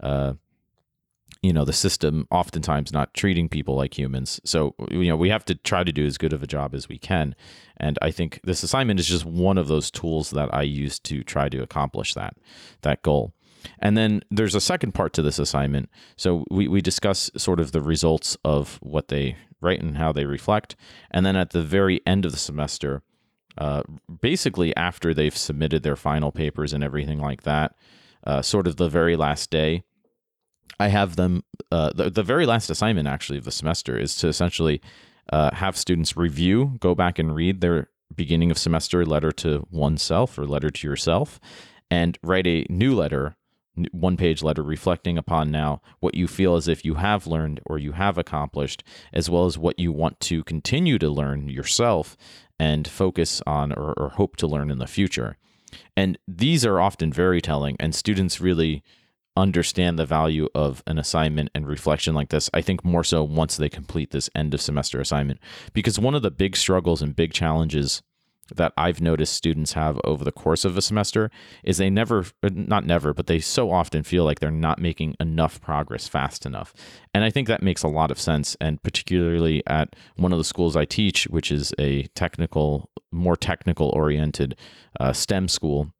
uh, 0.01 0.35
you 1.43 1.53
know, 1.53 1.65
the 1.65 1.73
system 1.73 2.27
oftentimes 2.31 2.93
not 2.93 3.15
treating 3.15 3.49
people 3.49 3.77
like 3.77 3.97
humans. 3.97 4.41
So, 4.45 4.75
you 4.91 5.09
know, 5.09 5.17
we 5.17 5.29
have 5.29 5.45
to 5.47 5.55
try 5.55 5.85
to 5.85 5.93
do 5.93 6.05
as 6.05 6.19
good 6.19 6.33
of 6.33 6.43
a 6.43 6.47
job 6.47 6.75
as 6.75 6.89
we 6.89 6.99
can. 6.99 7.35
And 7.77 7.99
I 8.03 8.11
think 8.11 8.41
this 8.43 8.63
assignment 8.63 8.99
is 8.99 9.07
just 9.07 9.25
one 9.25 9.57
of 9.57 9.69
those 9.69 9.91
tools 9.91 10.31
that 10.31 10.53
I 10.53 10.63
use 10.63 10.99
to 11.01 11.23
try 11.23 11.49
to 11.49 11.63
accomplish 11.63 12.15
that, 12.15 12.37
that 12.83 13.03
goal. 13.03 13.35
And 13.79 13.97
then 13.97 14.23
there's 14.31 14.55
a 14.55 14.61
second 14.61 14.93
part 14.93 15.13
to 15.15 15.23
this 15.23 15.39
assignment. 15.39 15.91
So 16.17 16.45
we, 16.51 16.67
we 16.67 16.81
discuss 16.81 17.31
sort 17.37 17.61
of 17.61 17.73
the 17.73 17.83
results 17.83 18.37
of 18.45 18.79
what 18.83 19.09
they 19.09 19.37
write 19.61 19.81
and 19.81 19.97
how 19.97 20.13
they 20.13 20.25
reflect. 20.25 20.77
And 21.11 21.25
then 21.25 21.37
at 21.37 21.51
the 21.51 21.63
very 21.63 22.01
end 22.07 22.25
of 22.25 22.33
the 22.33 22.39
semester, 22.39 23.03
uh, 23.57 23.83
basically 24.21 24.75
after 24.77 25.13
they've 25.13 25.37
submitted 25.37 25.83
their 25.83 25.97
final 25.97 26.33
papers 26.33 26.73
and 26.73 26.83
everything 26.83 27.21
like 27.21 27.43
that, 27.43 27.75
uh, 28.25 28.43
sort 28.43 28.67
of 28.67 28.77
the 28.77 28.89
very 28.89 29.17
last 29.17 29.51
day, 29.51 29.83
I 30.81 30.89
have 30.89 31.17
them, 31.17 31.45
uh, 31.73 31.93
the, 31.95 32.11
the 32.11 32.23
very 32.23 32.47
last 32.47 32.71
assignment 32.71 33.09
actually 33.09 33.39
of 33.39 33.45
the 33.45 33.51
semester 33.51 33.99
is 33.99 34.17
to 34.17 34.29
essentially 34.29 34.81
uh, 35.33 35.55
have 35.55 35.77
students 35.77 36.17
review, 36.17 36.77
go 36.81 36.95
back 36.95 37.19
and 37.19 37.35
read 37.35 37.61
their 37.61 37.89
beginning 38.15 38.51
of 38.51 38.59
semester 38.59 39.05
letter 39.05 39.33
to 39.33 39.67
oneself 39.71 40.39
or 40.39 40.47
letter 40.47 40.71
to 40.71 40.89
yourself, 40.89 41.39
and 41.91 42.19
write 42.23 42.47
a 42.47 42.67
new 42.69 42.95
letter 42.95 43.37
one 43.93 44.17
page 44.17 44.43
letter 44.43 44.63
reflecting 44.63 45.17
upon 45.17 45.51
now 45.51 45.81
what 46.01 46.15
you 46.15 46.27
feel 46.27 46.57
as 46.57 46.69
if 46.69 46.85
you 46.85 46.95
have 46.95 47.27
learned 47.27 47.61
or 47.67 47.79
you 47.79 47.93
have 47.93 48.19
accomplished, 48.19 48.83
as 49.13 49.31
well 49.31 49.47
as 49.47 49.59
what 49.59 49.79
you 49.79 49.93
want 49.93 50.19
to 50.21 50.43
continue 50.45 50.99
to 50.99 51.09
learn 51.09 51.49
yourself 51.49 52.17
and 52.59 52.89
focus 52.89 53.41
on 53.47 53.73
or, 53.73 53.93
or 53.97 54.11
hope 54.11 54.37
to 54.37 54.47
learn 54.47 54.71
in 54.71 54.79
the 54.79 54.87
future. 54.87 55.37
And 55.97 56.19
these 56.27 56.65
are 56.65 56.81
often 56.81 57.13
very 57.13 57.41
telling, 57.41 57.77
and 57.79 57.95
students 57.95 58.41
really 58.41 58.83
understand 59.39 59.99
the 59.99 60.07
value 60.07 60.49
of 60.55 60.83
an 60.87 60.99
assignment 60.99 61.51
and 61.55 61.67
reflection 61.67 62.15
like 62.15 62.29
this, 62.29 62.51
I 62.53 62.61
think 62.61 62.85
more 62.85 63.05
so 63.05 63.23
once 63.23 63.57
they 63.57 63.69
complete 63.69 64.11
this 64.11 64.31
end 64.35 64.55
of 64.55 64.61
semester 64.61 65.01
assignment. 65.01 65.41
Because 65.73 65.99
one 65.99 66.15
of 66.15 66.23
the 66.23 66.31
big 66.31 66.57
struggles 66.57 67.03
and 67.03 67.17
big 67.17 67.33
challenges 67.33 68.03
that 68.55 68.73
I've 68.77 69.01
noticed 69.01 69.35
students 69.35 69.75
have 69.75 70.01
over 70.05 70.25
the 70.25 70.33
course 70.33 70.65
of 70.65 70.77
a 70.77 70.83
semester 70.83 71.31
is 71.63 71.77
they 71.77 71.91
never, 71.91 72.25
not 72.43 72.85
never, 72.85 73.13
but 73.13 73.27
they 73.27 73.41
so 73.41 73.71
often 73.71 74.03
feel 74.03 74.25
like 74.25 74.41
they're 74.41 74.51
not 74.51 74.79
making 74.79 75.17
enough 75.21 75.61
progress 75.61 76.09
fast 76.09 76.47
enough. 76.47 76.73
And 77.13 77.25
I 77.25 77.31
think 77.31 77.47
that 77.49 77.63
makes 77.63 77.83
a 77.83 77.89
lot 77.89 78.11
of 78.11 78.19
sense. 78.19 78.57
And 78.61 78.83
particularly 78.83 79.63
at 79.67 79.95
one 80.17 80.33
of 80.33 80.39
the 80.39 80.45
schools 80.45 80.77
I 80.77 80.87
teach, 80.87 81.25
which 81.25 81.53
is 81.53 81.75
a 81.79 82.05
technical, 82.15 82.91
more 83.13 83.37
technical 83.37 83.91
oriented 83.91 84.57
uh, 84.99 85.13
STEM 85.13 85.49
school 85.49 85.93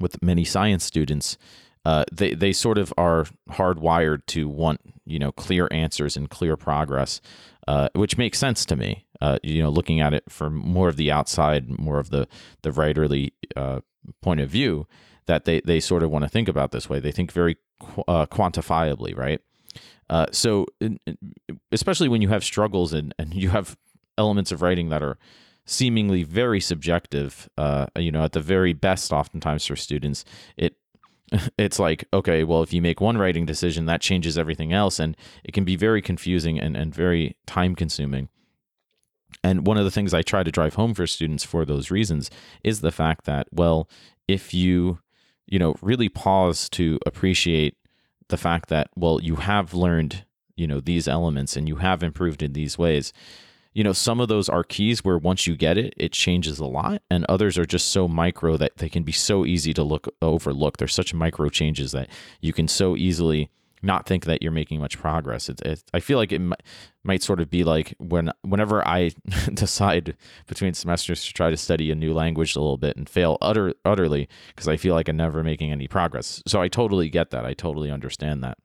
with 0.00 0.22
many 0.22 0.44
science 0.44 0.84
students. 0.84 1.38
Uh, 1.88 2.04
they 2.12 2.34
they 2.34 2.52
sort 2.52 2.76
of 2.76 2.92
are 2.98 3.24
hardwired 3.50 4.20
to 4.26 4.46
want 4.46 4.78
you 5.06 5.18
know 5.18 5.32
clear 5.32 5.68
answers 5.70 6.18
and 6.18 6.28
clear 6.28 6.54
progress, 6.54 7.22
uh, 7.66 7.88
which 7.94 8.18
makes 8.18 8.38
sense 8.38 8.66
to 8.66 8.76
me 8.76 9.06
uh, 9.20 9.38
you 9.42 9.62
know, 9.62 9.70
looking 9.70 10.00
at 10.00 10.14
it 10.14 10.24
from 10.28 10.54
more 10.54 10.88
of 10.88 10.96
the 10.96 11.10
outside, 11.10 11.78
more 11.78 11.98
of 11.98 12.10
the 12.10 12.28
the 12.62 12.70
writerly 12.70 13.32
uh, 13.56 13.80
point 14.22 14.40
of 14.40 14.48
view, 14.48 14.86
that 15.26 15.44
they 15.44 15.60
they 15.60 15.80
sort 15.80 16.02
of 16.02 16.10
want 16.10 16.24
to 16.24 16.28
think 16.28 16.48
about 16.48 16.72
this 16.72 16.88
way. 16.88 17.00
They 17.00 17.12
think 17.12 17.32
very 17.32 17.56
qu- 17.80 18.04
uh, 18.06 18.26
quantifiably, 18.26 19.16
right? 19.16 19.40
So, 20.32 20.66
in, 20.80 20.98
especially 21.72 22.08
when 22.08 22.22
you 22.22 22.28
have 22.28 22.44
struggles 22.44 22.92
and 22.92 23.14
and 23.18 23.34
you 23.34 23.48
have 23.50 23.76
elements 24.16 24.52
of 24.52 24.62
writing 24.62 24.88
that 24.90 25.02
are 25.02 25.18
seemingly 25.64 26.22
very 26.22 26.60
subjective. 26.60 27.48
Uh, 27.58 27.86
you 27.96 28.12
know, 28.12 28.24
at 28.24 28.32
the 28.32 28.40
very 28.40 28.72
best, 28.72 29.12
oftentimes 29.12 29.66
for 29.66 29.76
students, 29.76 30.24
it 30.56 30.76
it's 31.58 31.78
like 31.78 32.04
okay, 32.12 32.44
well, 32.44 32.62
if 32.62 32.72
you 32.72 32.82
make 32.82 33.00
one 33.00 33.18
writing 33.18 33.46
decision, 33.46 33.86
that 33.86 34.00
changes 34.00 34.38
everything 34.38 34.72
else, 34.72 34.98
and 34.98 35.16
it 35.44 35.52
can 35.52 35.64
be 35.64 35.76
very 35.76 36.02
confusing 36.02 36.58
and 36.58 36.76
and 36.76 36.94
very 36.94 37.36
time 37.46 37.74
consuming. 37.74 38.28
And 39.42 39.66
one 39.66 39.76
of 39.76 39.84
the 39.84 39.90
things 39.90 40.14
I 40.14 40.22
try 40.22 40.42
to 40.42 40.50
drive 40.50 40.74
home 40.74 40.94
for 40.94 41.06
students 41.06 41.44
for 41.44 41.64
those 41.64 41.90
reasons 41.90 42.30
is 42.64 42.80
the 42.80 42.90
fact 42.90 43.24
that, 43.26 43.46
well, 43.52 43.88
if 44.26 44.54
you, 44.54 45.00
you 45.46 45.58
know, 45.58 45.76
really 45.82 46.08
pause 46.08 46.68
to 46.70 46.98
appreciate 47.06 47.76
the 48.28 48.36
fact 48.36 48.68
that, 48.68 48.88
well, 48.96 49.20
you 49.22 49.36
have 49.36 49.74
learned, 49.74 50.24
you 50.56 50.66
know, 50.66 50.80
these 50.80 51.06
elements 51.06 51.56
and 51.56 51.68
you 51.68 51.76
have 51.76 52.02
improved 52.02 52.42
in 52.42 52.52
these 52.52 52.78
ways, 52.78 53.12
you 53.72 53.84
know, 53.84 53.92
some 53.92 54.20
of 54.20 54.28
those 54.28 54.48
are 54.48 54.64
keys 54.64 55.04
where 55.04 55.18
once 55.18 55.46
you 55.46 55.56
get 55.56 55.78
it, 55.78 55.94
it 55.96 56.12
changes 56.12 56.58
a 56.58 56.64
lot, 56.64 57.02
and 57.10 57.24
others 57.28 57.58
are 57.58 57.66
just 57.66 57.88
so 57.88 58.08
micro 58.08 58.56
that 58.56 58.78
they 58.78 58.88
can 58.88 59.02
be 59.02 59.12
so 59.12 59.44
easy 59.44 59.72
to 59.74 59.82
look 59.82 60.08
overlook. 60.22 60.76
They're 60.76 60.88
such 60.88 61.14
micro 61.14 61.48
changes 61.48 61.92
that 61.92 62.08
you 62.40 62.52
can 62.52 62.68
so 62.68 62.96
easily 62.96 63.50
not 63.82 64.06
think 64.06 64.24
that 64.24 64.42
you're 64.42 64.52
making 64.52 64.80
much 64.80 64.98
progress. 64.98 65.48
It, 65.48 65.60
it, 65.62 65.84
I 65.94 66.00
feel 66.00 66.18
like 66.18 66.32
it 66.32 66.40
might, 66.40 66.62
might 67.04 67.22
sort 67.22 67.40
of 67.40 67.50
be 67.50 67.64
like 67.64 67.94
when 67.98 68.32
whenever 68.42 68.86
I 68.86 69.12
decide 69.54 70.16
between 70.46 70.74
semesters 70.74 71.24
to 71.24 71.32
try 71.32 71.50
to 71.50 71.56
study 71.56 71.90
a 71.90 71.94
new 71.94 72.12
language 72.12 72.56
a 72.56 72.60
little 72.60 72.76
bit 72.76 72.96
and 72.96 73.08
fail 73.08 73.38
utter, 73.40 73.74
utterly 73.84 74.28
because 74.48 74.68
I 74.68 74.76
feel 74.76 74.94
like 74.94 75.08
I'm 75.08 75.16
never 75.16 75.42
making 75.42 75.72
any 75.72 75.88
progress. 75.88 76.42
So 76.46 76.60
I 76.60 76.68
totally 76.68 77.08
get 77.08 77.30
that. 77.30 77.44
I 77.44 77.54
totally 77.54 77.90
understand 77.90 78.42
that. 78.44 78.58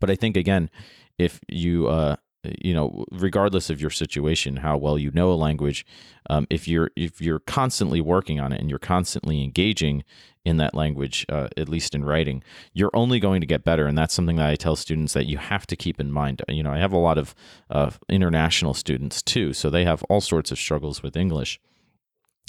But 0.00 0.10
I 0.10 0.16
think 0.16 0.36
again, 0.36 0.70
if 1.18 1.40
you 1.48 1.88
uh, 1.88 2.16
you 2.60 2.74
know 2.74 3.04
regardless 3.10 3.70
of 3.70 3.80
your 3.80 3.90
situation 3.90 4.56
how 4.56 4.76
well 4.76 4.98
you 4.98 5.10
know 5.12 5.32
a 5.32 5.34
language 5.34 5.86
um, 6.30 6.46
if 6.50 6.66
you're 6.66 6.90
if 6.96 7.20
you're 7.20 7.40
constantly 7.40 8.00
working 8.00 8.40
on 8.40 8.52
it 8.52 8.60
and 8.60 8.70
you're 8.70 8.78
constantly 8.78 9.42
engaging 9.42 10.04
in 10.44 10.56
that 10.58 10.74
language 10.74 11.24
uh, 11.28 11.48
at 11.56 11.68
least 11.68 11.94
in 11.94 12.04
writing 12.04 12.42
you're 12.72 12.90
only 12.94 13.18
going 13.18 13.40
to 13.40 13.46
get 13.46 13.64
better. 13.64 13.86
And 13.86 13.96
that's 13.96 14.14
something 14.14 14.36
that 14.36 14.50
i 14.50 14.56
tell 14.56 14.76
students 14.76 15.12
that 15.14 15.26
you 15.26 15.38
have 15.38 15.66
to 15.66 15.76
keep 15.76 16.00
in 16.00 16.12
mind. 16.12 16.42
You 16.48 16.62
know 16.62 16.72
i 16.72 16.78
have 16.78 16.92
a 16.92 16.98
lot 16.98 17.18
of 17.18 17.34
uh, 17.70 17.90
international 18.08 18.74
students 18.74 19.22
too 19.22 19.52
so 19.52 19.70
they 19.70 19.84
have 19.84 20.02
all 20.04 20.20
sorts 20.20 20.50
of 20.50 20.58
struggles 20.58 21.02
with 21.02 21.16
english. 21.16 21.60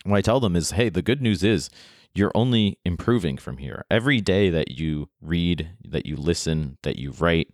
What 0.03 0.17
i 0.17 0.21
tell 0.21 0.39
them 0.39 0.55
is 0.55 0.71
hey 0.71 0.89
the 0.89 1.01
good 1.01 1.21
news 1.21 1.43
is 1.43 1.69
you're 2.13 2.31
only 2.33 2.79
improving 2.85 3.37
from 3.37 3.57
here. 3.57 3.83
Every 3.91 4.21
day 4.21 4.49
that 4.49 4.71
you 4.71 5.09
read 5.21 5.71
that 5.83 6.05
you 6.05 6.15
listen 6.15 6.77
that 6.83 6.97
you 6.97 7.11
write 7.11 7.53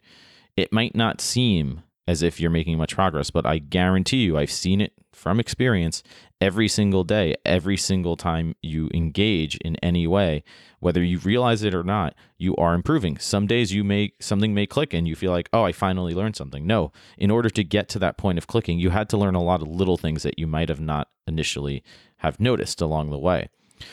it 0.56 0.72
might 0.72 0.96
not 0.96 1.22
seem 1.22 1.82
as 2.12 2.22
if 2.22 2.40
you're 2.40 2.52
making 2.52 2.78
much 2.78 2.96
progress. 2.96 3.32
But 3.32 3.46
I 3.46 3.58
guarantee 3.58 4.24
you, 4.24 4.38
I've 4.38 4.52
seen 4.52 4.82
it 4.82 4.92
from 5.14 5.40
experience 5.40 6.04
every 6.42 6.68
single 6.68 7.06
day, 7.06 7.36
every 7.46 7.78
single 7.78 8.18
time 8.18 8.54
you 8.62 8.90
engage 8.94 9.56
in 9.58 9.78
any 9.78 10.06
way, 10.06 10.44
whether 10.80 11.02
you 11.02 11.20
realize 11.20 11.64
it 11.64 11.74
or 11.74 11.84
not, 11.84 12.14
you 12.38 12.54
are 12.58 12.74
improving. 12.74 13.18
Some 13.18 13.48
days 13.48 13.74
you 13.74 13.84
may 13.84 14.12
something 14.20 14.54
may 14.54 14.66
click 14.66 14.94
and 14.94 15.08
you 15.08 15.16
feel 15.16 15.32
like, 15.32 15.48
oh, 15.54 15.64
I 15.64 15.72
finally 15.72 16.14
learned 16.14 16.36
something. 16.36 16.68
No, 16.68 16.92
in 17.18 17.32
order 17.32 17.50
to 17.50 17.64
get 17.64 17.88
to 17.90 18.00
that 18.00 18.18
point 18.18 18.38
of 18.38 18.48
clicking, 18.48 18.78
you 18.80 18.90
had 18.90 19.08
to 19.10 19.18
learn 19.18 19.36
a 19.36 19.44
lot 19.44 19.62
of 19.62 19.70
little 19.70 19.98
things 19.98 20.24
that 20.24 20.38
you 20.38 20.48
might 20.48 20.70
have 20.70 20.82
not 20.82 21.08
initially 21.28 21.82
have 22.18 22.40
noticed 22.40 22.82
along 22.82 23.10
the 23.10 23.20
way. 23.20 23.48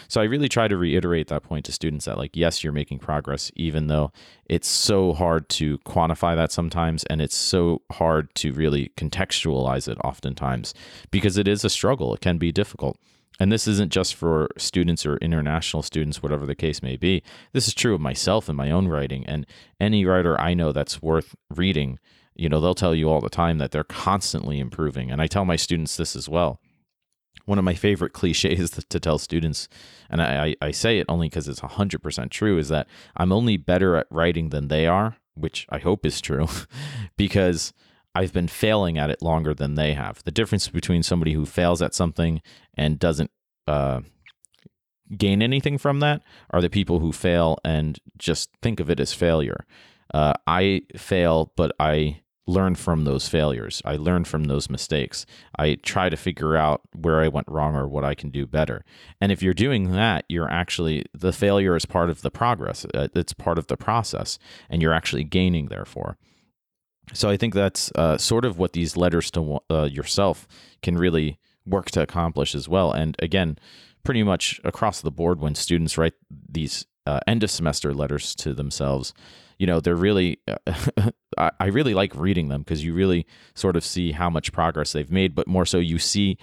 So 0.09 0.21
I 0.21 0.25
really 0.25 0.49
try 0.49 0.68
to 0.68 0.76
reiterate 0.76 1.28
that 1.28 1.42
point 1.42 1.64
to 1.66 1.73
students 1.73 2.04
that 2.04 2.18
like 2.18 2.37
yes, 2.37 2.62
you're 2.62 2.73
making 2.73 2.99
progress 2.99 3.50
even 3.57 3.87
though 3.88 4.12
it's 4.47 4.68
so 4.68 5.12
hard 5.12 5.49
to 5.50 5.78
quantify 5.78 6.35
that 6.37 6.52
sometimes 6.52 7.04
and 7.04 7.21
it's 7.21 7.37
so 7.37 7.83
hard 7.92 8.35
to 8.37 8.52
really 8.52 8.92
contextualize 8.97 9.88
it 9.88 9.99
oftentimes 10.04 10.75
because 11.11 11.37
it 11.37 11.49
is 11.49 11.64
a 11.64 11.71
struggle. 11.71 12.14
It 12.14 12.21
can 12.21 12.38
be 12.38 12.52
difficult. 12.52 12.99
And 13.40 13.52
this 13.52 13.68
isn't 13.68 13.92
just 13.92 14.14
for 14.14 14.49
students 14.57 15.07
or 15.07 15.16
international 15.18 15.83
students, 15.83 16.23
whatever 16.23 16.45
the 16.45 16.57
case 16.57 16.83
may 16.83 16.97
be. 16.97 17.23
This 17.52 17.68
is 17.68 17.75
true 17.75 17.95
of 17.95 18.00
myself 18.00 18.49
and 18.49 18.57
my 18.57 18.71
own 18.71 18.88
writing. 18.88 19.25
And 19.26 19.47
any 19.80 20.04
writer 20.04 20.40
I 20.40 20.54
know 20.54 20.73
that's 20.73 21.00
worth 21.00 21.37
reading, 21.49 22.00
you 22.35 22.49
know, 22.49 22.61
they'll 22.61 22.75
tell 22.75 22.95
you 22.95 23.09
all 23.09 23.21
the 23.21 23.30
time 23.30 23.59
that 23.59 23.70
they're 23.70 23.85
constantly 23.85 24.59
improving. 24.59 25.11
And 25.11 25.22
I 25.22 25.29
tell 25.29 25.44
my 25.44 25.57
students 25.57 25.96
this 25.96 26.16
as 26.16 26.29
well 26.29 26.61
one 27.49 27.59
of 27.59 27.65
my 27.65 27.75
favorite 27.75 28.13
cliches 28.21 28.71
to 28.71 29.01
tell 29.01 29.19
students, 29.19 29.69
and 30.11 30.23
I, 30.23 30.55
I 30.61 30.71
say 30.71 30.99
it 30.99 31.07
only 31.09 31.29
because 31.29 31.49
it's 31.49 31.61
100% 31.61 32.31
true, 32.31 32.59
is 32.59 32.69
that 32.69 32.87
I'm 33.17 33.33
only 33.33 33.57
better 33.57 33.97
at 33.97 34.07
writing 34.11 34.51
than 34.51 34.69
they 34.69 34.87
are, 34.87 35.17
which 35.35 35.67
I 35.71 35.79
hope 35.79 36.05
is 36.05 36.21
true, 36.21 36.47
because 37.17 37.73
I've 38.15 38.33
been 38.33 38.49
failing 38.49 38.99
at 38.99 39.11
it 39.11 39.23
longer 39.23 39.55
than 39.55 39.75
they 39.75 39.95
have. 39.95 40.23
The 40.25 40.31
difference 40.31 40.69
between 40.69 41.03
somebody 41.03 41.33
who 41.33 41.47
fails 41.47 41.81
at 41.81 41.95
something 41.95 42.43
and 42.75 42.99
doesn't 42.99 43.31
uh, 43.67 44.01
gain 45.17 45.43
anything 45.43 45.79
from 45.79 46.01
that 46.01 46.23
are 46.51 46.61
the 46.61 46.71
people 46.71 46.99
who 47.01 47.13
fail 47.13 47.59
and 47.65 47.99
just 48.19 48.51
think 48.61 48.81
of 48.81 48.91
it 48.91 49.01
as 49.01 49.13
failure. 49.13 49.65
Uh, 50.13 50.35
I 50.47 50.83
fail, 50.97 51.53
but 51.57 51.73
I 51.79 52.23
learn 52.49 52.75
from 52.75 53.05
those 53.05 53.29
failures. 53.29 53.83
I 53.85 53.97
learn 53.97 54.25
from 54.25 54.45
those 54.45 54.71
mistakes. 54.71 55.27
I 55.59 55.75
try 55.83 56.09
to 56.09 56.17
figure 56.17 56.57
out 56.57 56.81
where 56.95 57.21
I 57.21 57.29
went 57.29 57.47
wrong 57.47 57.77
or 57.77 57.87
what 57.87 58.05
I 58.05 58.15
can 58.15 58.31
do 58.31 58.47
better. 58.47 58.85
And 59.21 59.31
if 59.31 59.43
you're 59.43 59.53
doing 59.53 59.93
that, 59.93 60.25
you're 60.31 60.51
actually, 60.51 61.05
the 61.13 61.33
failure 61.33 61.77
is 61.77 61.85
part 61.85 62.09
of 62.09 62.23
the 62.23 62.31
progress, 62.31 62.87
uh, 62.95 63.09
it's 63.15 63.35
part 63.35 63.59
of 63.59 63.67
the 63.67 63.77
process, 63.77 64.39
and 64.71 64.81
you're 64.81 64.95
actually 64.95 65.25
gaining, 65.25 65.67
therefore. 65.67 66.17
So 67.13 67.29
I 67.29 67.37
think 67.37 67.53
that's 67.53 67.93
uh, 67.95 68.17
sort 68.17 68.47
of 68.47 68.59
what 68.59 68.73
these 68.73 68.97
letters 68.97 69.31
to 69.33 69.61
uh, 69.71 69.85
yourself 69.85 70.49
can 70.83 70.97
really 70.97 71.39
work 71.67 71.91
to 71.93 72.03
accomplish 72.03 72.55
as 72.55 72.67
well. 72.67 72.93
And 72.93 73.15
again, 73.19 73.59
pretty 74.05 74.23
much 74.23 74.59
across 74.65 75.03
the 75.03 75.11
board, 75.11 75.39
when 75.39 75.55
students 75.55 75.99
write 75.99 76.15
these 76.31 76.87
uh, 77.07 77.21
end 77.27 77.43
of 77.43 77.51
semester 77.51 77.93
letters 77.93 78.35
to 78.37 78.55
themselves, 78.55 79.13
you 79.59 79.66
know, 79.66 79.81
they're 79.81 79.97
really, 79.97 80.40
I 81.38 81.66
really 81.66 81.94
like 81.94 82.14
reading 82.14 82.49
them 82.49 82.62
because 82.62 82.85
you 82.85 82.94
really 82.94 83.27
sort 83.55 83.77
of 83.77 83.85
see 83.85 84.12
how 84.12 84.31
much 84.31 84.53
progress 84.53 84.92
they've 84.92 85.11
made, 85.11 85.35
but 85.35 85.49
more 85.49 85.66
so 85.66 85.79
you 85.79 85.99
see 85.99 86.38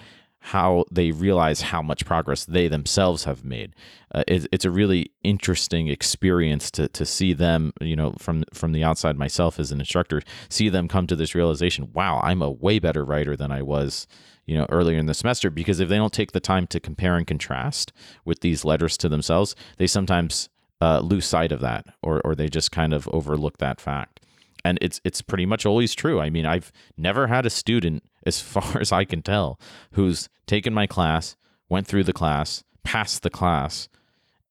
how 0.45 0.85
they 0.91 1.09
realize 1.09 1.59
how 1.61 1.81
much 1.81 2.05
progress 2.05 2.45
they 2.45 2.67
themselves 2.67 3.23
have 3.23 3.43
made. 3.43 3.73
Uh, 4.13 4.23
it, 4.27 4.45
it's 4.51 4.63
a 4.63 4.69
really 4.69 5.11
interesting 5.23 5.87
experience 5.87 6.69
to 6.69 6.87
to 6.89 7.03
see 7.03 7.33
them, 7.33 7.73
you 7.81 7.95
know, 7.95 8.13
from 8.19 8.43
from 8.53 8.71
the 8.71 8.83
outside 8.83 9.17
myself 9.17 9.59
as 9.59 9.71
an 9.71 9.79
instructor, 9.79 10.21
see 10.47 10.69
them 10.69 10.87
come 10.87 11.07
to 11.07 11.15
this 11.15 11.33
realization. 11.33 11.91
Wow, 11.93 12.19
I'm 12.21 12.43
a 12.43 12.51
way 12.51 12.77
better 12.77 13.03
writer 13.03 13.35
than 13.35 13.51
I 13.51 13.63
was, 13.63 14.05
you 14.45 14.55
know, 14.55 14.67
earlier 14.69 14.99
in 14.99 15.07
the 15.07 15.15
semester. 15.15 15.49
Because 15.49 15.79
if 15.79 15.89
they 15.89 15.97
don't 15.97 16.13
take 16.13 16.33
the 16.33 16.39
time 16.39 16.67
to 16.67 16.79
compare 16.79 17.15
and 17.15 17.25
contrast 17.25 17.91
with 18.23 18.41
these 18.41 18.63
letters 18.63 18.97
to 18.97 19.09
themselves, 19.09 19.55
they 19.77 19.87
sometimes 19.87 20.49
uh, 20.85 20.99
lose 20.99 21.25
sight 21.25 21.51
of 21.51 21.61
that, 21.61 21.87
or 22.03 22.21
or 22.23 22.35
they 22.35 22.47
just 22.47 22.71
kind 22.71 22.93
of 22.93 23.07
overlook 23.07 23.57
that 23.57 23.81
fact. 23.81 24.19
And 24.63 24.77
it's 24.83 25.01
it's 25.03 25.23
pretty 25.23 25.47
much 25.47 25.65
always 25.65 25.95
true. 25.95 26.19
I 26.19 26.29
mean, 26.29 26.45
I've 26.45 26.71
never 26.95 27.25
had 27.25 27.43
a 27.47 27.49
student, 27.49 28.03
as 28.25 28.39
far 28.39 28.79
as 28.79 28.91
I 28.91 29.03
can 29.03 29.23
tell, 29.23 29.59
who's 29.93 30.29
taken 30.45 30.75
my 30.75 30.85
class, 30.85 31.35
went 31.69 31.87
through 31.87 32.03
the 32.03 32.13
class, 32.13 32.63
passed 32.83 33.23
the 33.23 33.31
class, 33.31 33.89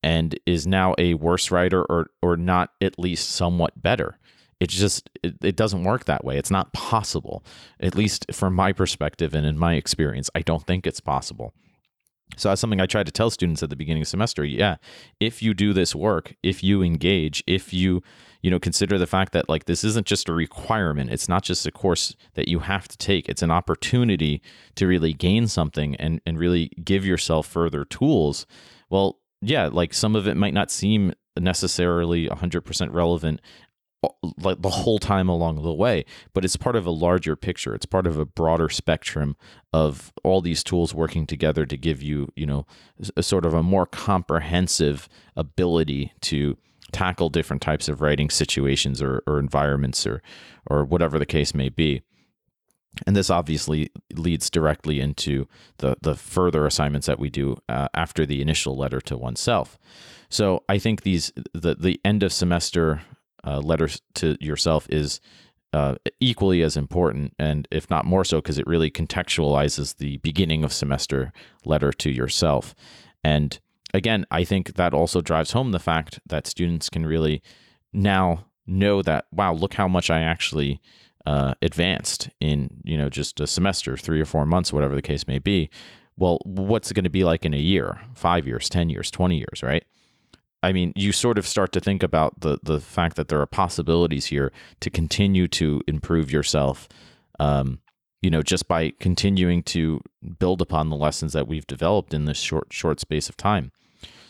and 0.02 0.36
is 0.44 0.66
now 0.66 0.94
a 0.98 1.14
worse 1.14 1.52
writer 1.52 1.84
or 1.84 2.08
or 2.20 2.36
not 2.36 2.70
at 2.80 2.98
least 2.98 3.30
somewhat 3.30 3.80
better. 3.80 4.18
It's 4.58 4.74
just 4.74 5.08
it, 5.22 5.36
it 5.40 5.54
doesn't 5.54 5.84
work 5.84 6.06
that 6.06 6.24
way. 6.24 6.36
It's 6.36 6.50
not 6.50 6.72
possible. 6.72 7.44
At 7.78 7.94
least 7.94 8.26
from 8.32 8.54
my 8.54 8.72
perspective 8.72 9.34
and 9.34 9.46
in 9.46 9.56
my 9.56 9.74
experience, 9.74 10.30
I 10.34 10.40
don't 10.40 10.66
think 10.66 10.84
it's 10.84 11.00
possible. 11.00 11.54
So 12.36 12.48
that's 12.48 12.60
something 12.60 12.80
I 12.80 12.86
try 12.86 13.02
to 13.02 13.10
tell 13.10 13.30
students 13.30 13.62
at 13.62 13.70
the 13.70 13.76
beginning 13.76 14.02
of 14.02 14.08
semester. 14.08 14.44
Yeah, 14.44 14.76
if 15.20 15.42
you 15.42 15.54
do 15.54 15.72
this 15.72 15.94
work, 15.94 16.34
if 16.42 16.62
you 16.62 16.82
engage, 16.82 17.42
if 17.46 17.72
you 17.72 18.02
you 18.42 18.50
know 18.50 18.58
consider 18.58 18.98
the 18.98 19.06
fact 19.06 19.32
that 19.32 19.48
like 19.48 19.64
this 19.64 19.84
isn't 19.84 20.06
just 20.06 20.28
a 20.28 20.32
requirement, 20.32 21.10
it's 21.10 21.28
not 21.28 21.42
just 21.42 21.66
a 21.66 21.72
course 21.72 22.14
that 22.34 22.48
you 22.48 22.60
have 22.60 22.88
to 22.88 22.98
take. 22.98 23.28
It's 23.28 23.42
an 23.42 23.50
opportunity 23.50 24.42
to 24.76 24.86
really 24.86 25.12
gain 25.12 25.46
something 25.46 25.96
and 25.96 26.20
and 26.26 26.38
really 26.38 26.70
give 26.82 27.04
yourself 27.04 27.46
further 27.46 27.84
tools. 27.84 28.46
Well, 28.90 29.18
yeah, 29.40 29.68
like 29.72 29.94
some 29.94 30.16
of 30.16 30.26
it 30.26 30.36
might 30.36 30.54
not 30.54 30.70
seem 30.70 31.12
necessarily 31.36 32.28
100% 32.28 32.92
relevant 32.92 33.40
like 34.38 34.62
the 34.62 34.70
whole 34.70 34.98
time 34.98 35.28
along 35.28 35.62
the 35.62 35.72
way 35.72 36.04
but 36.32 36.44
it's 36.44 36.56
part 36.56 36.76
of 36.76 36.86
a 36.86 36.90
larger 36.90 37.36
picture. 37.36 37.74
It's 37.74 37.86
part 37.86 38.06
of 38.06 38.18
a 38.18 38.24
broader 38.24 38.68
spectrum 38.68 39.36
of 39.72 40.12
all 40.22 40.40
these 40.40 40.62
tools 40.62 40.94
working 40.94 41.26
together 41.26 41.66
to 41.66 41.76
give 41.76 42.02
you 42.02 42.32
you 42.36 42.46
know 42.46 42.66
a 43.16 43.22
sort 43.22 43.44
of 43.46 43.54
a 43.54 43.62
more 43.62 43.86
comprehensive 43.86 45.08
ability 45.36 46.12
to 46.22 46.56
tackle 46.92 47.28
different 47.28 47.60
types 47.62 47.88
of 47.88 48.00
writing 48.00 48.30
situations 48.30 49.02
or, 49.02 49.22
or 49.26 49.38
environments 49.38 50.06
or 50.06 50.22
or 50.66 50.84
whatever 50.84 51.18
the 51.18 51.26
case 51.26 51.54
may 51.54 51.68
be. 51.68 52.02
And 53.06 53.16
this 53.16 53.28
obviously 53.28 53.90
leads 54.12 54.50
directly 54.50 55.00
into 55.00 55.46
the 55.78 55.96
the 56.00 56.14
further 56.14 56.66
assignments 56.66 57.06
that 57.06 57.18
we 57.18 57.30
do 57.30 57.56
uh, 57.68 57.88
after 57.94 58.24
the 58.24 58.40
initial 58.40 58.76
letter 58.76 59.00
to 59.02 59.16
oneself. 59.16 59.78
So 60.28 60.62
I 60.68 60.78
think 60.78 61.02
these 61.02 61.32
the 61.52 61.74
the 61.74 62.00
end 62.04 62.22
of 62.22 62.32
semester 62.32 63.02
uh, 63.46 63.60
letters 63.60 64.00
to 64.14 64.36
yourself 64.40 64.86
is 64.90 65.20
uh, 65.72 65.96
equally 66.20 66.62
as 66.62 66.76
important, 66.76 67.34
and 67.38 67.66
if 67.70 67.90
not 67.90 68.04
more 68.04 68.24
so, 68.24 68.38
because 68.38 68.58
it 68.58 68.66
really 68.66 68.90
contextualizes 68.90 69.96
the 69.96 70.18
beginning 70.18 70.62
of 70.62 70.72
semester 70.72 71.32
letter 71.64 71.92
to 71.92 72.10
yourself. 72.10 72.74
And 73.24 73.58
again, 73.92 74.24
I 74.30 74.44
think 74.44 74.74
that 74.74 74.94
also 74.94 75.20
drives 75.20 75.50
home 75.52 75.72
the 75.72 75.80
fact 75.80 76.20
that 76.26 76.46
students 76.46 76.88
can 76.88 77.04
really 77.04 77.42
now 77.92 78.46
know 78.66 79.02
that, 79.02 79.26
wow, 79.32 79.52
look 79.52 79.74
how 79.74 79.88
much 79.88 80.10
I 80.10 80.20
actually 80.20 80.80
uh, 81.26 81.54
advanced 81.60 82.28
in, 82.40 82.82
you 82.84 82.96
know, 82.96 83.08
just 83.08 83.40
a 83.40 83.46
semester, 83.46 83.96
three 83.96 84.20
or 84.20 84.26
four 84.26 84.46
months, 84.46 84.72
whatever 84.72 84.94
the 84.94 85.02
case 85.02 85.26
may 85.26 85.38
be. 85.38 85.70
Well, 86.16 86.38
what's 86.44 86.90
it 86.90 86.94
going 86.94 87.04
to 87.04 87.10
be 87.10 87.24
like 87.24 87.44
in 87.44 87.54
a 87.54 87.58
year, 87.58 88.00
five 88.14 88.46
years, 88.46 88.68
10 88.68 88.90
years, 88.90 89.10
20 89.10 89.38
years, 89.38 89.62
right? 89.62 89.84
I 90.64 90.72
mean, 90.72 90.94
you 90.96 91.12
sort 91.12 91.36
of 91.36 91.46
start 91.46 91.72
to 91.72 91.80
think 91.80 92.02
about 92.02 92.40
the 92.40 92.58
the 92.62 92.80
fact 92.80 93.16
that 93.16 93.28
there 93.28 93.40
are 93.40 93.46
possibilities 93.46 94.26
here 94.26 94.50
to 94.80 94.88
continue 94.88 95.46
to 95.48 95.82
improve 95.86 96.30
yourself. 96.30 96.88
Um, 97.38 97.80
you 98.22 98.30
know, 98.30 98.40
just 98.40 98.66
by 98.66 98.94
continuing 98.98 99.62
to 99.64 100.00
build 100.38 100.62
upon 100.62 100.88
the 100.88 100.96
lessons 100.96 101.34
that 101.34 101.46
we've 101.46 101.66
developed 101.66 102.14
in 102.14 102.24
this 102.24 102.38
short 102.38 102.68
short 102.72 102.98
space 102.98 103.28
of 103.28 103.36
time. 103.36 103.72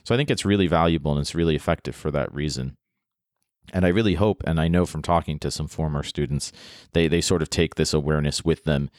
So 0.03 0.13
I 0.13 0.19
think 0.19 0.29
it's 0.29 0.45
really 0.45 0.67
valuable 0.67 1.13
and 1.13 1.21
it's 1.21 1.37
really 1.37 1.55
effective 1.55 1.95
for 1.95 2.11
that 2.11 2.35
reason. 2.35 2.77
And 3.73 3.87
I 3.87 3.89
really 3.89 4.15
hope, 4.15 4.43
and 4.45 4.61
I 4.61 4.69
know 4.69 4.85
from 4.85 5.01
talking 5.01 5.39
to 5.39 5.51
some 5.53 5.69
former 5.69 6.03
students, 6.03 6.51
they 6.95 7.07
they 7.07 7.21
sort 7.21 7.43
of 7.43 7.49
take 7.49 7.77
this 7.77 7.95
awareness 7.95 8.45
with 8.45 8.65
them, 8.65 8.91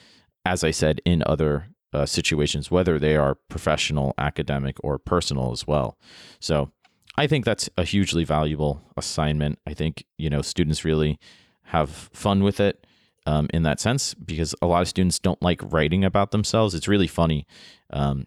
as 0.46 0.64
I 0.64 0.70
said, 0.70 1.02
in 1.04 1.22
other 1.26 1.68
uh, 1.92 2.06
situations, 2.06 2.70
whether 2.70 2.98
they 2.98 3.16
are 3.16 3.38
professional, 3.48 4.14
academic, 4.18 4.76
or 4.82 4.98
personal 4.98 5.52
as 5.52 5.66
well. 5.66 5.98
So 6.40 6.72
I 7.18 7.26
think 7.26 7.44
that's 7.44 7.70
a 7.76 7.84
hugely 7.84 8.24
valuable 8.24 8.82
assignment. 8.96 9.58
I 9.66 9.74
think, 9.74 10.04
you 10.18 10.28
know, 10.28 10.42
students 10.42 10.84
really 10.84 11.18
have 11.64 11.90
fun 12.12 12.42
with 12.42 12.60
it 12.60 12.86
um, 13.26 13.48
in 13.52 13.62
that 13.62 13.80
sense 13.80 14.14
because 14.14 14.54
a 14.60 14.66
lot 14.66 14.82
of 14.82 14.88
students 14.88 15.18
don't 15.18 15.40
like 15.42 15.60
writing 15.62 16.04
about 16.04 16.30
themselves. 16.30 16.74
It's 16.74 16.88
really 16.88 17.06
funny. 17.06 17.46
Um, 17.90 18.26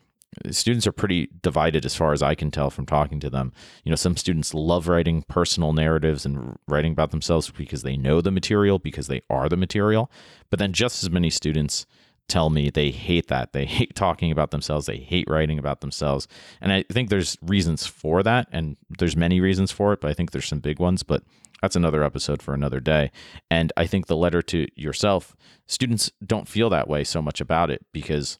students 0.51 0.87
are 0.87 0.91
pretty 0.91 1.29
divided 1.41 1.85
as 1.85 1.95
far 1.95 2.13
as 2.13 2.21
I 2.21 2.35
can 2.35 2.51
tell 2.51 2.69
from 2.69 2.85
talking 2.85 3.19
to 3.19 3.29
them. 3.29 3.53
You 3.83 3.91
know, 3.91 3.95
some 3.95 4.17
students 4.17 4.53
love 4.53 4.87
writing 4.87 5.23
personal 5.23 5.73
narratives 5.73 6.25
and 6.25 6.57
writing 6.67 6.91
about 6.91 7.11
themselves 7.11 7.49
because 7.51 7.83
they 7.83 7.97
know 7.97 8.21
the 8.21 8.31
material, 8.31 8.79
because 8.79 9.07
they 9.07 9.21
are 9.29 9.49
the 9.49 9.57
material. 9.57 10.11
But 10.49 10.59
then 10.59 10.73
just 10.73 11.03
as 11.03 11.09
many 11.09 11.29
students 11.29 11.85
tell 12.29 12.49
me 12.49 12.69
they 12.69 12.91
hate 12.91 13.27
that. 13.27 13.53
They 13.53 13.65
hate 13.65 13.95
talking 13.95 14.31
about 14.31 14.51
themselves. 14.51 14.85
They 14.85 14.97
hate 14.97 15.29
writing 15.29 15.59
about 15.59 15.81
themselves. 15.81 16.27
And 16.61 16.71
I 16.71 16.83
think 16.91 17.09
there's 17.09 17.37
reasons 17.41 17.85
for 17.85 18.23
that. 18.23 18.47
And 18.51 18.77
there's 18.97 19.15
many 19.15 19.41
reasons 19.41 19.71
for 19.71 19.93
it, 19.93 20.01
but 20.01 20.09
I 20.09 20.13
think 20.13 20.31
there's 20.31 20.47
some 20.47 20.59
big 20.59 20.79
ones. 20.79 21.03
But 21.03 21.23
that's 21.61 21.75
another 21.75 22.03
episode 22.03 22.41
for 22.41 22.53
another 22.53 22.79
day. 22.79 23.11
And 23.49 23.73
I 23.75 23.85
think 23.85 24.07
the 24.07 24.15
letter 24.15 24.41
to 24.43 24.67
yourself, 24.75 25.35
students 25.67 26.11
don't 26.25 26.47
feel 26.47 26.69
that 26.69 26.87
way 26.87 27.03
so 27.03 27.21
much 27.21 27.41
about 27.41 27.69
it 27.69 27.85
because 27.91 28.39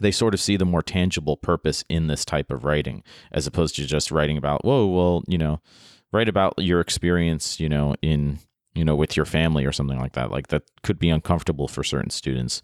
they 0.00 0.10
sort 0.10 0.32
of 0.32 0.40
see 0.40 0.56
the 0.56 0.64
more 0.64 0.82
tangible 0.82 1.36
purpose 1.36 1.84
in 1.88 2.06
this 2.06 2.24
type 2.24 2.50
of 2.50 2.64
writing 2.64 3.02
as 3.30 3.46
opposed 3.46 3.76
to 3.76 3.86
just 3.86 4.10
writing 4.10 4.38
about, 4.38 4.64
whoa, 4.64 4.86
well, 4.86 5.22
you 5.26 5.36
know, 5.36 5.60
write 6.12 6.28
about 6.28 6.54
your 6.58 6.80
experience, 6.80 7.60
you 7.60 7.68
know, 7.68 7.94
in 8.00 8.38
you 8.74 8.84
know, 8.84 8.96
with 8.96 9.16
your 9.16 9.26
family 9.26 9.64
or 9.64 9.72
something 9.72 9.98
like 9.98 10.12
that. 10.12 10.30
Like 10.30 10.48
that 10.48 10.62
could 10.82 10.98
be 10.98 11.10
uncomfortable 11.10 11.68
for 11.68 11.84
certain 11.84 12.10
students. 12.10 12.62